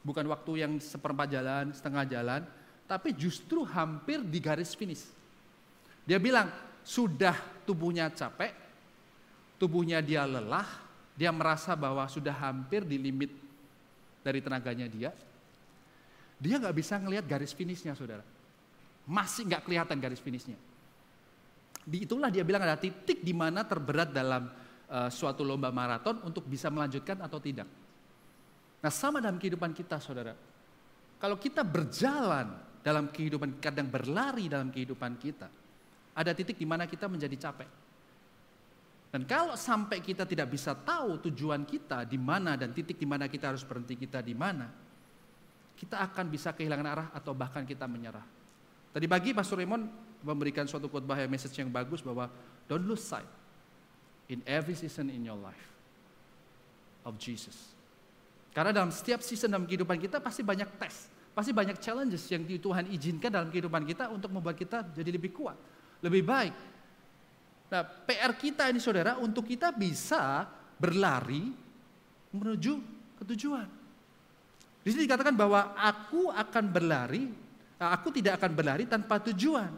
[0.04, 2.42] bukan waktu yang seperempat jalan, setengah jalan,
[2.84, 5.08] tapi justru hampir di garis finish.
[6.04, 6.52] Dia bilang,
[6.84, 8.52] sudah tubuhnya capek,
[9.56, 10.68] tubuhnya dia lelah,
[11.16, 13.32] dia merasa bahwa sudah hampir di limit
[14.24, 15.12] dari tenaganya dia,
[16.40, 18.24] dia nggak bisa ngelihat garis finishnya saudara.
[19.04, 20.56] Masih nggak kelihatan garis finishnya.
[21.90, 26.46] Di itulah dia bilang ada titik di mana terberat dalam uh, suatu lomba maraton untuk
[26.46, 27.66] bisa melanjutkan atau tidak.
[28.80, 30.38] Nah sama dalam kehidupan kita saudara.
[31.18, 32.54] Kalau kita berjalan
[32.86, 35.50] dalam kehidupan, kadang berlari dalam kehidupan kita.
[36.14, 37.70] Ada titik di mana kita menjadi capek.
[39.10, 43.26] Dan kalau sampai kita tidak bisa tahu tujuan kita di mana dan titik di mana
[43.26, 44.70] kita harus berhenti kita di mana,
[45.74, 48.24] kita akan bisa kehilangan arah atau bahkan kita menyerah.
[48.94, 52.28] Tadi pagi Pastor Raymond memberikan suatu khotbah yang message yang bagus bahwa
[52.68, 53.28] don't lose sight
[54.28, 55.68] in every season in your life
[57.08, 57.74] of Jesus.
[58.54, 62.90] Karena dalam setiap season dalam kehidupan kita pasti banyak tes, pasti banyak challenges yang Tuhan
[62.92, 65.56] izinkan dalam kehidupan kita untuk membuat kita jadi lebih kuat,
[66.04, 66.56] lebih baik.
[67.70, 70.50] Nah, PR kita ini saudara untuk kita bisa
[70.82, 71.54] berlari
[72.34, 72.82] menuju
[73.22, 73.70] ketujuan.
[74.82, 77.30] Di sini dikatakan bahwa aku akan berlari
[77.80, 79.72] aku tidak akan berlari tanpa tujuan.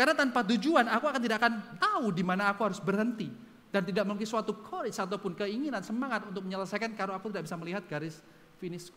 [0.00, 3.28] Karena tanpa tujuan aku akan tidak akan tahu di mana aku harus berhenti
[3.68, 7.84] dan tidak memiliki suatu courage ataupun keinginan semangat untuk menyelesaikan kalau aku tidak bisa melihat
[7.84, 8.24] garis
[8.56, 8.96] finishku.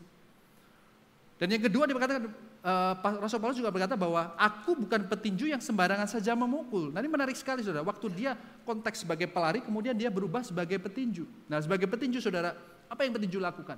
[1.36, 5.60] Dan yang kedua dia berkata, uh, Rasul Paulus juga berkata bahwa aku bukan petinju yang
[5.60, 6.96] sembarangan saja memukul.
[6.96, 11.28] Nah ini menarik sekali saudara, waktu dia konteks sebagai pelari kemudian dia berubah sebagai petinju.
[11.52, 12.56] Nah sebagai petinju saudara,
[12.88, 13.76] apa yang petinju lakukan?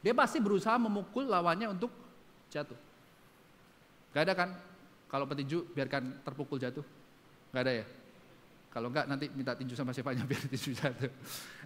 [0.00, 1.92] Dia pasti berusaha memukul lawannya untuk
[2.48, 2.80] jatuh.
[4.16, 4.56] Gak ada kan?
[5.06, 6.82] Kalau petinju biarkan terpukul jatuh.
[7.54, 7.86] Gak ada ya?
[8.76, 11.08] Kalau enggak nanti minta tinju sama siapanya biar tinju jatuh.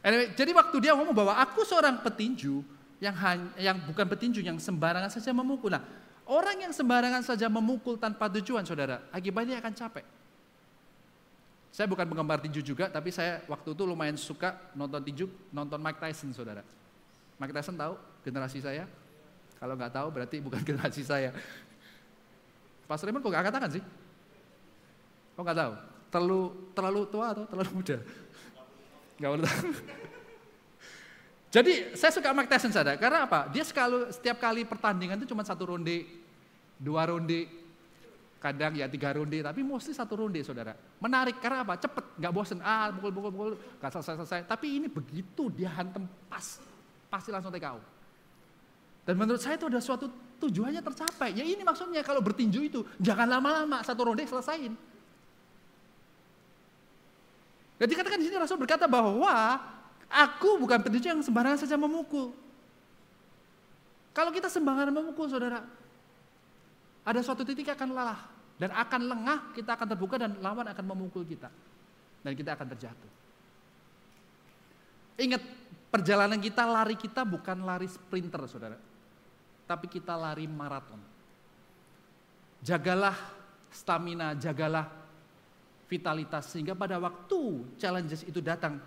[0.07, 2.63] Anyway, jadi waktu dia ngomong bahwa aku seorang petinju
[3.03, 5.75] yang hanya, yang bukan petinju yang sembarangan saja memukul.
[5.75, 5.83] Nah,
[6.31, 10.07] orang yang sembarangan saja memukul tanpa tujuan, saudara, akibatnya akan capek.
[11.75, 15.99] Saya bukan penggemar tinju juga, tapi saya waktu itu lumayan suka nonton tinju, nonton Mike
[15.99, 16.63] Tyson, saudara.
[17.43, 18.87] Mike Tyson tahu generasi saya?
[19.59, 21.35] Kalau nggak tahu berarti bukan generasi saya.
[22.91, 23.83] Pastor Raymond kok gak katakan sih?
[25.39, 25.73] Kok gak tahu?
[26.11, 26.41] Terlalu
[26.75, 27.97] terlalu tua atau terlalu muda?
[29.23, 29.71] Gak boleh tahu.
[31.55, 33.47] Jadi saya suka Mike Tyson sadar karena apa?
[33.55, 36.03] Dia sekali setiap kali pertandingan itu cuma satu ronde,
[36.79, 37.47] dua ronde,
[38.43, 40.75] kadang ya tiga ronde, tapi mostly satu ronde saudara.
[40.99, 41.79] Menarik karena apa?
[41.79, 42.59] Cepet, nggak bosen.
[42.63, 44.41] Ah, pukul pukul pukul, nggak selesai selesai.
[44.47, 46.59] Tapi ini begitu dia hantem pas,
[47.11, 47.83] pasti langsung TKO.
[49.07, 50.07] Dan menurut saya itu ada suatu
[50.41, 51.37] tujuannya tercapai.
[51.37, 54.73] Ya ini maksudnya kalau bertinju itu jangan lama-lama satu ronde selesaiin.
[57.81, 59.61] Jadi katakan di sini Rasul berkata bahwa
[60.09, 62.33] aku bukan petinju yang sembarangan saja memukul.
[64.11, 65.65] Kalau kita sembarangan memukul, saudara,
[67.07, 68.21] ada suatu titik akan lelah
[68.61, 71.49] dan akan lengah, kita akan terbuka dan lawan akan memukul kita
[72.21, 73.11] dan kita akan terjatuh.
[75.21, 75.41] Ingat,
[75.89, 78.90] perjalanan kita, lari kita bukan lari sprinter, saudara
[79.71, 80.99] tapi kita lari maraton.
[82.59, 83.15] Jagalah
[83.71, 84.91] stamina, jagalah
[85.87, 88.83] vitalitas sehingga pada waktu challenges itu datang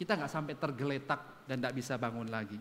[0.00, 2.56] kita nggak sampai tergeletak dan tidak bisa bangun lagi.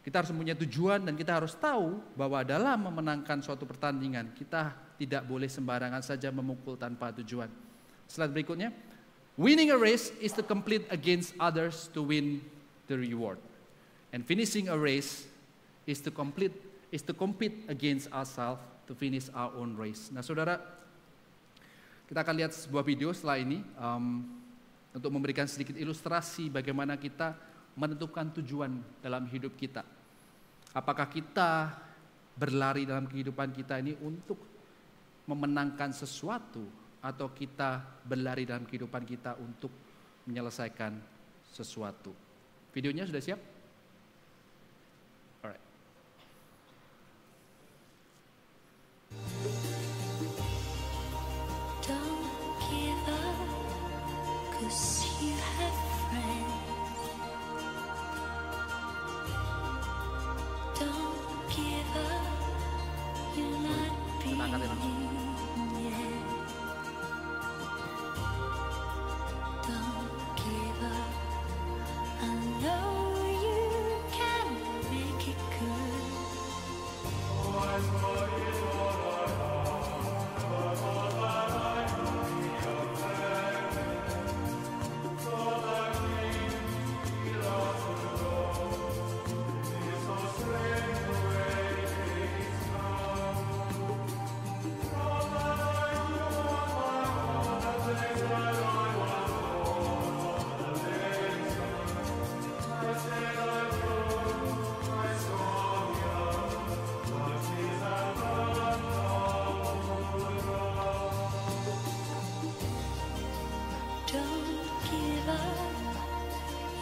[0.00, 5.28] Kita harus punya tujuan dan kita harus tahu bahwa dalam memenangkan suatu pertandingan kita tidak
[5.28, 7.52] boleh sembarangan saja memukul tanpa tujuan.
[8.08, 8.72] Slide berikutnya.
[9.36, 12.40] Winning a race is to complete against others to win
[12.88, 13.40] the reward.
[14.14, 15.26] And finishing a race
[15.84, 16.54] is to complete
[16.94, 20.12] is to compete against ourselves to finish our own race.
[20.12, 20.60] Nah, saudara,
[22.04, 24.22] kita akan lihat sebuah video setelah ini um,
[24.94, 27.34] untuk memberikan sedikit ilustrasi bagaimana kita
[27.74, 29.82] menentukan tujuan dalam hidup kita.
[30.70, 31.74] Apakah kita
[32.38, 34.38] berlari dalam kehidupan kita ini untuk
[35.24, 36.62] memenangkan sesuatu
[37.00, 39.70] atau kita berlari dalam kehidupan kita untuk
[40.24, 40.96] menyelesaikan
[41.44, 42.12] sesuatu.
[42.72, 43.53] Videonya sudah siap?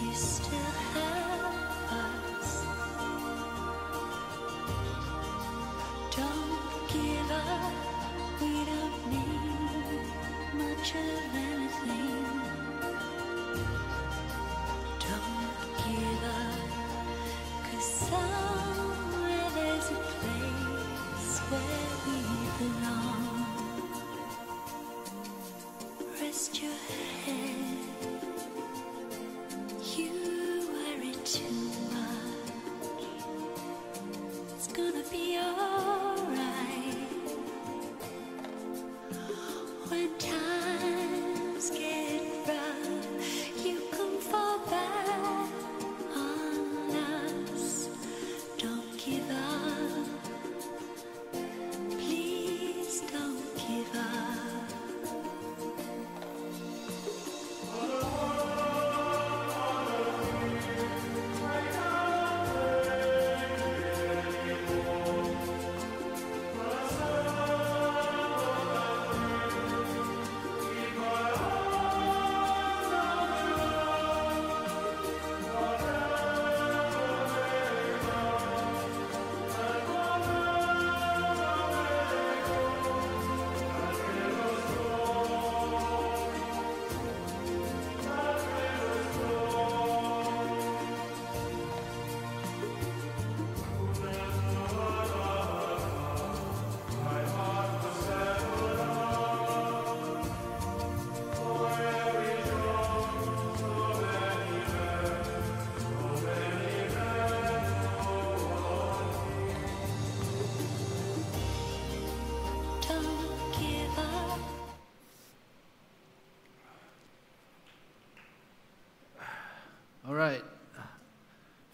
[0.03, 1.22] You still have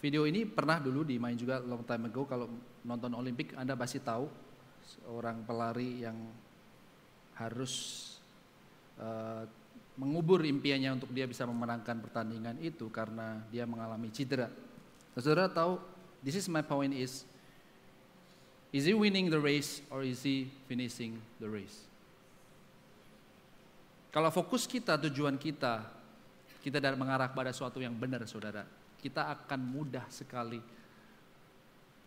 [0.08, 2.24] Video ini pernah dulu dimain juga long time ago.
[2.24, 2.48] Kalau
[2.80, 4.24] nonton Olimpik Anda pasti tahu
[4.80, 6.16] seorang pelari yang
[7.36, 8.08] harus
[8.96, 9.44] eh,
[10.00, 14.48] mengubur impiannya untuk dia bisa memenangkan pertandingan itu karena dia mengalami cedera.
[15.12, 15.76] Saudara tahu,
[16.24, 17.28] this is my point is,
[18.72, 21.84] is he winning the race or is he finishing the race?
[24.08, 25.84] Kalau fokus kita, tujuan kita,
[26.64, 30.58] kita mengarah pada suatu yang benar, saudara, kita akan mudah sekali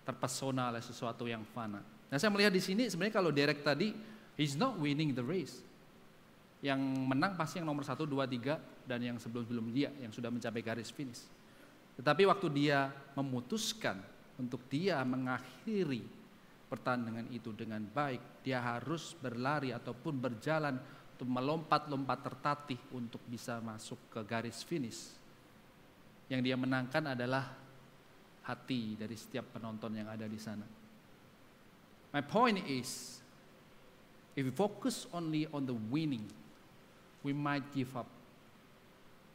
[0.04, 1.80] terpesona oleh sesuatu yang fana.
[2.12, 3.96] Nah, saya melihat di sini sebenarnya kalau Derek tadi,
[4.36, 5.64] he's not winning the race.
[6.62, 10.62] Yang menang pasti yang nomor satu, dua, tiga, dan yang sebelum-sebelum dia yang sudah mencapai
[10.62, 11.24] garis finish.
[11.96, 13.98] Tetapi waktu dia memutuskan
[14.38, 16.04] untuk dia mengakhiri
[16.68, 20.76] pertandingan itu dengan baik, dia harus berlari ataupun berjalan
[21.22, 25.21] melompat-lompat tertatih untuk bisa masuk ke garis finish.
[26.32, 27.44] Yang dia menangkan adalah
[28.48, 30.64] hati dari setiap penonton yang ada di sana.
[32.16, 33.20] My point is,
[34.40, 36.24] if we focus only on the winning,
[37.20, 38.08] we might give up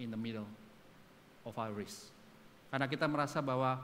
[0.00, 0.48] in the middle
[1.44, 2.08] of our race.
[2.72, 3.76] Karena kita merasa bahwa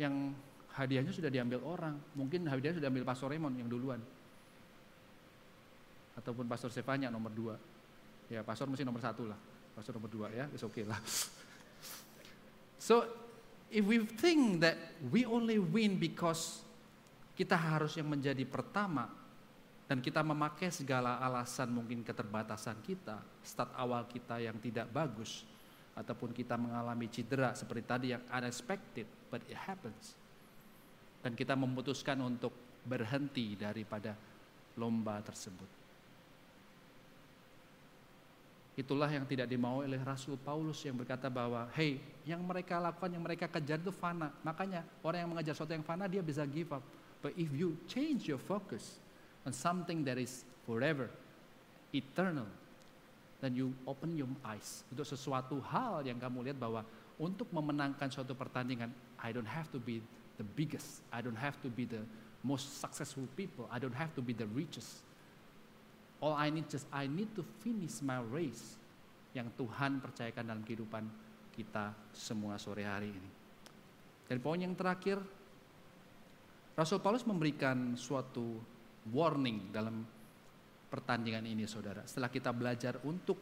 [0.00, 0.32] yang
[0.72, 4.00] hadiahnya sudah diambil orang, mungkin hadiahnya sudah diambil Pastor Raymond yang duluan.
[6.16, 7.54] Ataupun Pastor Stefania nomor dua.
[8.32, 9.38] Ya, Pastor mesti nomor satu lah.
[9.76, 10.96] Pastor nomor dua ya, it's okay lah.
[12.84, 13.08] So,
[13.72, 14.76] if we think that
[15.08, 16.60] we only win because
[17.32, 19.08] kita harus yang menjadi pertama
[19.88, 25.48] dan kita memakai segala alasan mungkin keterbatasan kita, start awal kita yang tidak bagus,
[25.96, 30.12] ataupun kita mengalami cedera seperti tadi yang unexpected, but it happens.
[31.24, 32.52] Dan kita memutuskan untuk
[32.84, 34.12] berhenti daripada
[34.76, 35.83] lomba tersebut.
[38.74, 43.22] Itulah yang tidak dimau oleh Rasul Paulus yang berkata bahwa, hey, yang mereka lakukan, yang
[43.22, 44.34] mereka kejar itu fana.
[44.42, 46.82] Makanya orang yang mengejar sesuatu yang fana dia bisa give up.
[47.22, 48.98] But if you change your focus,
[49.44, 51.08] on something that is forever,
[51.92, 52.48] eternal,
[53.40, 56.80] then you open your eyes untuk sesuatu hal yang kamu lihat bahwa
[57.20, 60.00] untuk memenangkan suatu pertandingan, I don't have to be
[60.40, 62.02] the biggest, I don't have to be the
[62.42, 65.04] most successful people, I don't have to be the richest.
[66.24, 68.80] All I need just I need to finish my race
[69.36, 71.04] yang Tuhan percayakan dalam kehidupan
[71.52, 73.30] kita semua sore hari ini.
[74.24, 75.20] Dan poin yang terakhir,
[76.72, 78.56] Rasul Paulus memberikan suatu
[79.12, 80.00] warning dalam
[80.88, 82.08] pertandingan ini saudara.
[82.08, 83.36] Setelah kita belajar untuk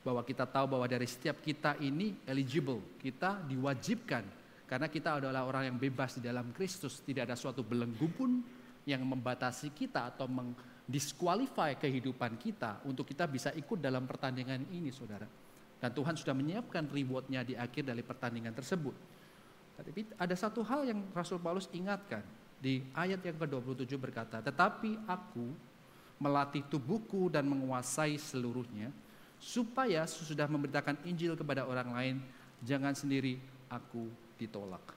[0.00, 4.24] bahwa kita tahu bahwa dari setiap kita ini eligible, kita diwajibkan
[4.64, 8.40] karena kita adalah orang yang bebas di dalam Kristus, tidak ada suatu belenggu pun
[8.86, 10.26] yang membatasi kita atau
[10.86, 15.26] mendisqualify kehidupan kita untuk kita bisa ikut dalam pertandingan ini saudara.
[15.76, 18.94] Dan Tuhan sudah menyiapkan rewardnya di akhir dari pertandingan tersebut.
[19.76, 22.24] Tapi ada satu hal yang Rasul Paulus ingatkan
[22.56, 25.52] di ayat yang ke-27 berkata, "Tetapi aku
[26.16, 28.88] melatih tubuhku dan menguasai seluruhnya,
[29.36, 32.16] supaya sesudah memberitakan Injil kepada orang lain,
[32.64, 33.36] jangan sendiri
[33.68, 34.08] aku
[34.40, 34.96] ditolak."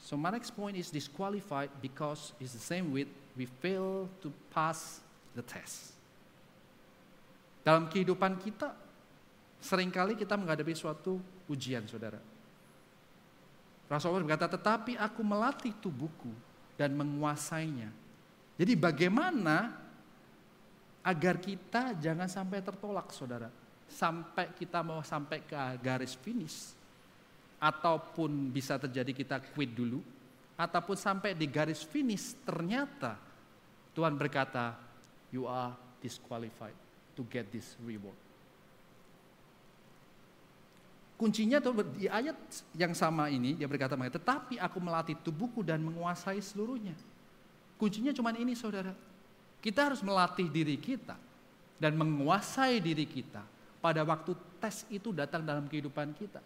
[0.00, 5.02] So my next point is disqualified because it's the same with we fail to pass
[5.34, 5.94] the test.
[7.66, 8.76] Dalam kehidupan kita,
[9.58, 11.18] sering kali kita menghadapi suatu
[11.48, 12.20] ujian, saudara.
[13.88, 16.32] Rasulullah berkata, tetapi aku melatih tubuhku
[16.76, 17.88] dan menguasainya.
[18.54, 19.72] Jadi bagaimana
[21.04, 23.48] agar kita jangan sampai tertolak saudara.
[23.88, 26.72] Sampai kita mau sampai ke garis finish.
[27.60, 30.00] Ataupun bisa terjadi kita quit dulu.
[30.56, 33.16] Ataupun sampai di garis finish ternyata
[33.94, 34.74] Tuhan berkata,
[35.30, 35.70] you are
[36.02, 36.74] disqualified
[37.14, 38.18] to get this reward.
[41.14, 42.34] Kuncinya tuh di ayat
[42.74, 46.92] yang sama ini dia berkata tetapi aku melatih tubuhku dan menguasai seluruhnya.
[47.78, 48.90] Kuncinya cuma ini saudara.
[49.62, 51.14] Kita harus melatih diri kita
[51.78, 53.40] dan menguasai diri kita
[53.78, 56.42] pada waktu tes itu datang dalam kehidupan kita.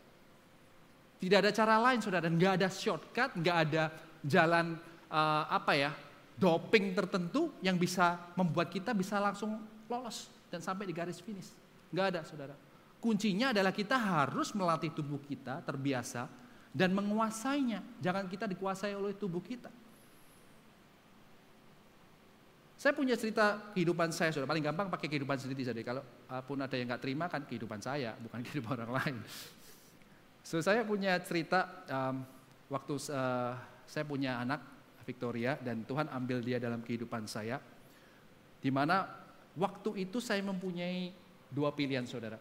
[1.18, 3.90] Tidak ada cara lain saudara, nggak ada shortcut, nggak ada
[4.22, 4.78] jalan
[5.10, 5.90] uh, apa ya
[6.38, 9.58] doping tertentu yang bisa membuat kita bisa langsung
[9.90, 11.50] lolos dan sampai di garis finish.
[11.90, 12.54] Nggak ada saudara.
[12.98, 16.30] Kuncinya adalah kita harus melatih tubuh kita terbiasa
[16.70, 17.82] dan menguasainya.
[17.98, 19.70] Jangan kita dikuasai oleh tubuh kita.
[22.78, 25.82] Saya punya cerita kehidupan saya, sudah paling gampang pakai kehidupan sendiri saja.
[25.82, 29.16] Kalau uh, pun ada yang nggak terima kan kehidupan saya, bukan kehidupan orang lain.
[30.46, 32.22] So saya punya cerita um,
[32.70, 34.77] waktu uh, saya punya anak
[35.08, 37.56] Victoria dan Tuhan ambil dia dalam kehidupan saya,
[38.60, 39.08] di mana
[39.56, 41.08] waktu itu saya mempunyai
[41.48, 42.36] dua pilihan saudara.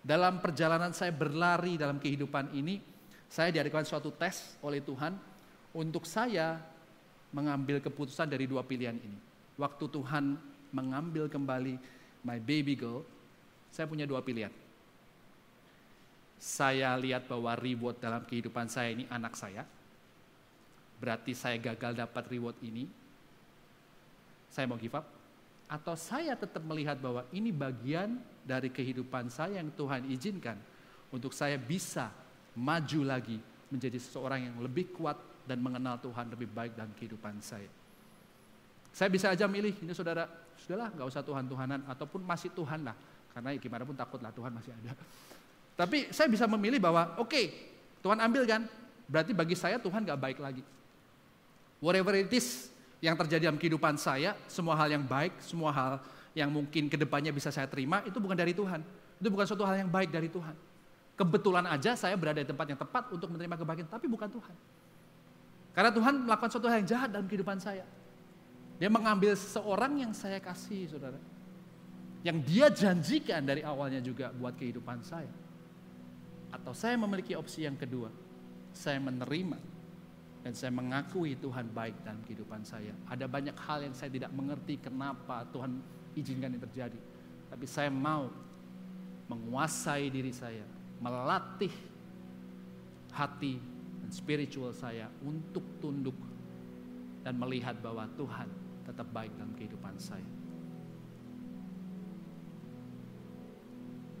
[0.00, 2.80] Dalam perjalanan saya berlari dalam kehidupan ini,
[3.28, 5.12] saya diadakan suatu tes oleh Tuhan
[5.76, 6.56] untuk saya
[7.28, 9.18] mengambil keputusan dari dua pilihan ini.
[9.60, 10.40] Waktu Tuhan
[10.72, 11.76] mengambil kembali
[12.24, 13.04] my baby girl,
[13.68, 14.54] saya punya dua pilihan.
[16.38, 19.66] Saya lihat bahwa reward dalam kehidupan saya ini anak saya.
[20.98, 22.86] Berarti saya gagal dapat reward ini.
[24.50, 25.06] Saya mau give up.
[25.68, 30.56] Atau saya tetap melihat bahwa ini bagian dari kehidupan saya yang Tuhan izinkan
[31.12, 32.08] untuk saya bisa
[32.56, 33.38] maju lagi
[33.68, 37.68] menjadi seseorang yang lebih kuat dan mengenal Tuhan lebih baik dalam kehidupan saya.
[38.92, 40.24] Saya bisa aja milih, ini saudara,
[40.56, 42.96] sudahlah nggak usah Tuhan-Tuhanan, ataupun masih Tuhan lah,
[43.36, 44.96] karena ya gimana pun takutlah Tuhan masih ada.
[45.78, 47.44] Tapi saya bisa memilih bahwa oke, okay,
[48.00, 48.64] Tuhan ambil kan,
[49.06, 50.64] berarti bagi saya Tuhan nggak baik lagi.
[51.78, 55.92] Whatever it is yang terjadi dalam kehidupan saya, semua hal yang baik, semua hal
[56.34, 58.82] yang mungkin ke depannya bisa saya terima itu bukan dari Tuhan.
[59.18, 60.54] Itu bukan suatu hal yang baik dari Tuhan.
[61.18, 64.54] Kebetulan aja saya berada di tempat yang tepat untuk menerima kebahagiaan, tapi bukan Tuhan.
[65.74, 67.82] Karena Tuhan melakukan suatu hal yang jahat dalam kehidupan saya.
[68.78, 71.18] Dia mengambil seseorang yang saya kasih, saudara.
[72.22, 75.30] Yang dia janjikan dari awalnya juga buat kehidupan saya.
[76.54, 78.10] Atau saya memiliki opsi yang kedua.
[78.70, 79.77] Saya menerima
[80.42, 82.94] dan saya mengakui Tuhan baik dalam kehidupan saya.
[83.10, 85.82] Ada banyak hal yang saya tidak mengerti kenapa Tuhan
[86.14, 87.00] izinkan ini terjadi.
[87.48, 88.30] Tapi saya mau
[89.28, 90.64] menguasai diri saya,
[91.02, 91.72] melatih
[93.12, 93.60] hati
[94.04, 96.16] dan spiritual saya untuk tunduk
[97.26, 98.48] dan melihat bahwa Tuhan
[98.88, 100.24] tetap baik dalam kehidupan saya.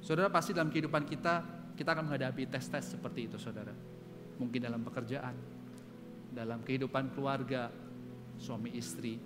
[0.04, 1.44] Saudara pasti dalam kehidupan kita,
[1.76, 3.72] kita akan menghadapi tes-tes seperti itu saudara.
[4.40, 5.36] Mungkin dalam pekerjaan,
[6.38, 7.66] dalam kehidupan keluarga,
[8.38, 9.18] suami istri,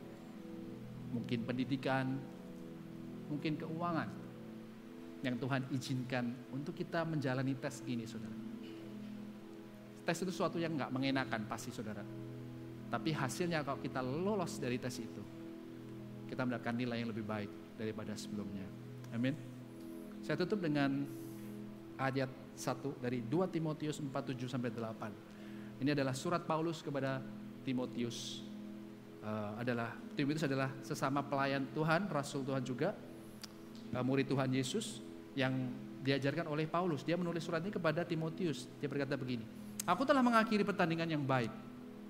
[1.13, 2.17] mungkin pendidikan,
[3.29, 4.09] mungkin keuangan
[5.21, 8.33] yang Tuhan izinkan untuk kita menjalani tes ini, saudara.
[10.09, 12.01] Tes itu sesuatu yang nggak mengenakan pasti, saudara.
[12.89, 15.23] Tapi hasilnya kalau kita lolos dari tes itu,
[16.33, 18.65] kita mendapatkan nilai yang lebih baik daripada sebelumnya.
[19.13, 19.37] Amin.
[20.25, 21.05] Saya tutup dengan
[22.01, 25.32] ayat 1 dari 2 Timotius 4 7 sampai 8.
[25.83, 27.19] Ini adalah surat Paulus kepada
[27.67, 28.47] Timotius.
[29.19, 32.95] Uh, adalah Timotius adalah sesama pelayan Tuhan, rasul Tuhan juga,
[33.91, 35.03] uh, murid Tuhan Yesus
[35.35, 35.51] yang
[36.07, 37.03] diajarkan oleh Paulus.
[37.03, 38.71] Dia menulis surat ini kepada Timotius.
[38.79, 39.43] Dia berkata begini,
[39.83, 41.51] Aku telah mengakhiri pertandingan yang baik.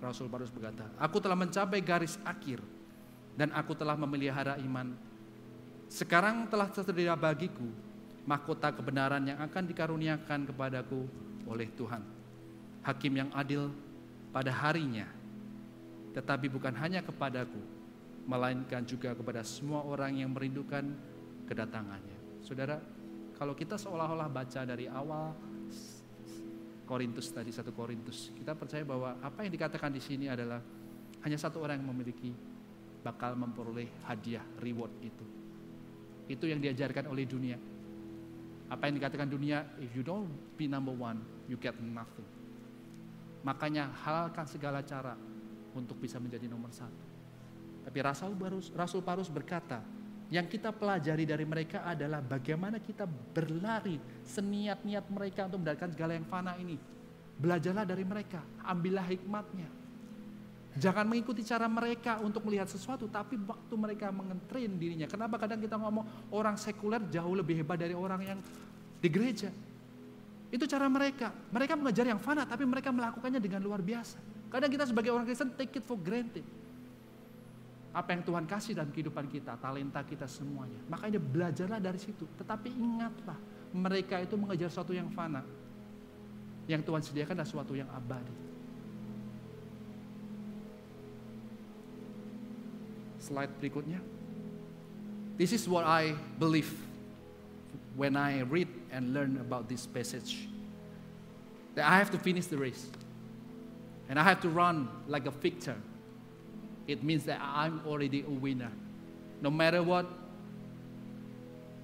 [0.04, 2.60] Rasul Paulus berkata, Aku telah mencapai garis akhir
[3.40, 4.92] dan aku telah memelihara iman.
[5.88, 7.72] Sekarang telah tersedia bagiku
[8.28, 11.08] mahkota kebenaran yang akan dikaruniakan kepadaku
[11.48, 12.21] oleh Tuhan.
[12.82, 13.70] Hakim yang adil
[14.34, 15.06] pada harinya,
[16.12, 17.62] tetapi bukan hanya kepadaku,
[18.26, 20.90] melainkan juga kepada semua orang yang merindukan
[21.46, 22.42] kedatangannya.
[22.42, 22.82] Saudara,
[23.38, 25.34] kalau kita seolah-olah baca dari awal
[26.86, 30.58] Korintus tadi satu Korintus, kita percaya bahwa apa yang dikatakan di sini adalah
[31.22, 32.34] hanya satu orang yang memiliki
[33.02, 35.26] bakal memperoleh hadiah reward itu.
[36.30, 37.58] Itu yang diajarkan oleh dunia.
[38.70, 41.18] Apa yang dikatakan dunia, if you don't be number one,
[41.50, 42.41] you get nothing.
[43.42, 45.18] Makanya halalkan segala cara
[45.74, 47.06] untuk bisa menjadi nomor satu.
[47.82, 49.82] Tapi Rasul Barus, Rasul Paulus berkata,
[50.32, 56.24] yang kita pelajari dari mereka adalah bagaimana kita berlari seniat-niat mereka untuk mendapatkan segala yang
[56.24, 56.78] fana ini.
[57.36, 59.68] Belajarlah dari mereka, ambillah hikmatnya.
[60.72, 65.04] Jangan mengikuti cara mereka untuk melihat sesuatu, tapi waktu mereka mengentrain dirinya.
[65.04, 68.38] Kenapa kadang kita ngomong orang sekuler jauh lebih hebat dari orang yang
[69.04, 69.52] di gereja?
[70.52, 71.32] Itu cara mereka.
[71.48, 74.20] Mereka mengejar yang fana, tapi mereka melakukannya dengan luar biasa.
[74.52, 76.44] Kadang kita sebagai orang Kristen take it for granted.
[77.96, 80.76] Apa yang Tuhan kasih dalam kehidupan kita, talenta kita semuanya.
[80.92, 82.28] Makanya belajarlah dari situ.
[82.36, 83.36] Tetapi ingatlah,
[83.72, 85.40] mereka itu mengejar sesuatu yang fana.
[86.68, 88.36] Yang Tuhan sediakan adalah sesuatu yang abadi.
[93.24, 94.00] Slide berikutnya.
[95.40, 96.91] This is what I believe
[97.96, 100.48] when I read and learn about this passage.
[101.74, 102.86] That I have to finish the race.
[104.08, 105.76] And I have to run like a victor.
[106.86, 108.70] It means that I'm already a winner.
[109.40, 110.06] No matter what,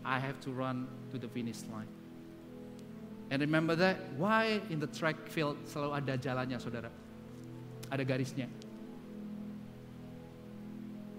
[0.05, 1.87] I have to run to the finish line.
[3.31, 6.91] And remember that, why in the track field selalu ada jalannya saudara?
[7.93, 8.49] Ada garisnya.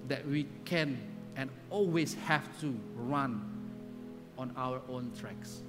[0.08, 0.98] That we can
[1.36, 3.59] and always have to run
[4.40, 5.60] on our own tracks.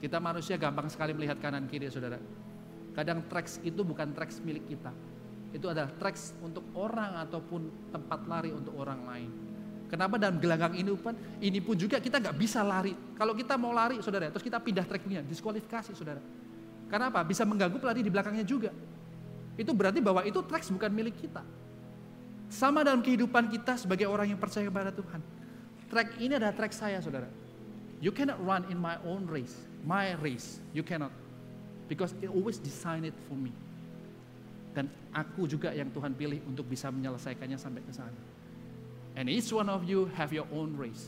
[0.00, 2.16] Kita manusia gampang sekali melihat kanan kiri saudara.
[2.96, 4.90] Kadang tracks itu bukan tracks milik kita.
[5.52, 9.30] Itu adalah tracks untuk orang ataupun tempat lari untuk orang lain.
[9.92, 12.96] Kenapa dalam gelanggang ini pun ini pun juga kita nggak bisa lari.
[13.12, 16.24] Kalau kita mau lari, saudara, terus kita pindah tracknya, diskualifikasi, saudara.
[16.88, 17.20] Karena apa?
[17.28, 18.72] Bisa mengganggu pelari di belakangnya juga.
[19.52, 21.44] Itu berarti bahwa itu tracks bukan milik kita.
[22.48, 25.20] Sama dalam kehidupan kita sebagai orang yang percaya kepada Tuhan.
[25.92, 27.28] Track ini adalah track saya, saudara.
[28.02, 29.54] You cannot run in my own race,
[29.86, 30.58] my race.
[30.74, 31.14] You cannot,
[31.86, 33.54] because it always designed it for me.
[34.74, 38.18] Dan aku juga yang Tuhan pilih untuk bisa menyelesaikannya sampai ke sana.
[39.14, 41.06] And each one of you have your own race.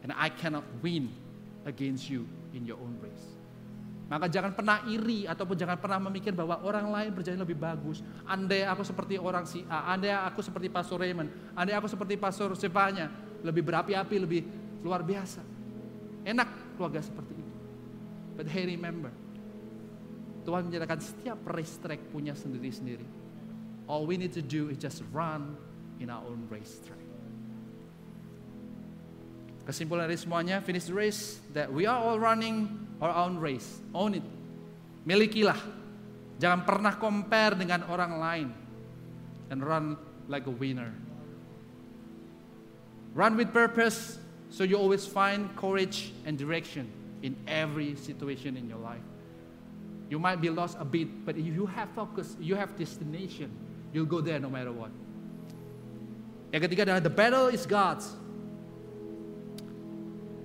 [0.00, 1.12] And I cannot win
[1.68, 2.24] against you
[2.56, 3.36] in your own race.
[4.08, 8.00] Maka jangan pernah iri ataupun jangan pernah memikir bahwa orang lain berjalan lebih bagus.
[8.24, 12.56] Andai aku seperti orang si A, andai aku seperti Pastor Raymond, andai aku seperti Pastor
[12.56, 13.06] Sepanya,
[13.44, 14.42] lebih berapi-api, lebih
[14.82, 15.59] luar biasa.
[16.24, 17.54] Enak keluarga seperti itu.
[18.36, 19.12] But hey remember,
[20.44, 23.04] Tuhan menyatakan setiap race track punya sendiri-sendiri.
[23.90, 25.56] All we need to do is just run
[25.98, 27.02] in our own race track.
[29.66, 32.66] Kesimpulan dari semuanya, finish the race that we are all running
[32.98, 33.80] our own race.
[33.92, 34.26] Own it.
[35.04, 35.58] Milikilah.
[36.40, 38.48] Jangan pernah compare dengan orang lain.
[39.52, 39.98] And run
[40.30, 40.90] like a winner.
[43.12, 44.19] Run with purpose
[44.50, 46.90] so you always find courage and direction
[47.22, 49.00] in every situation in your life.
[50.10, 53.50] You might be lost a bit, but if you have focus, you have destination,
[53.92, 54.90] you'll go there no matter what.
[56.52, 58.10] Yang ketiga adalah the battle is God's.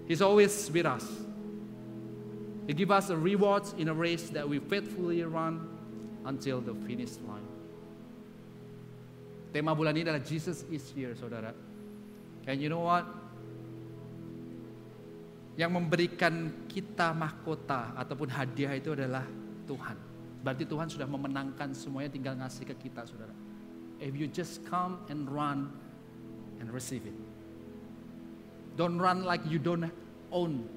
[0.05, 1.09] He's always with us.
[2.67, 5.65] He give us a rewards in a race that we faithfully run
[6.25, 7.45] until the finish line.
[9.49, 11.57] Tema bulan ini adalah Jesus is here, saudara.
[12.45, 13.24] And you know what?
[15.55, 19.23] Yang memberikan kita mahkota ataupun hadiah itu adalah
[19.63, 19.97] Tuhan.
[20.43, 23.33] Berarti Tuhan sudah memenangkan semuanya tinggal ngasih ke kita, saudara.
[23.97, 25.71] If you just come and run
[26.59, 27.17] and receive it.
[28.75, 29.87] Don't run like you don't
[30.35, 30.67] own.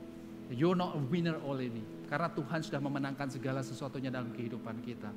[0.49, 1.83] You're not a winner already.
[2.09, 5.13] Karena Tuhan sudah memenangkan segala sesuatunya dalam kehidupan kita.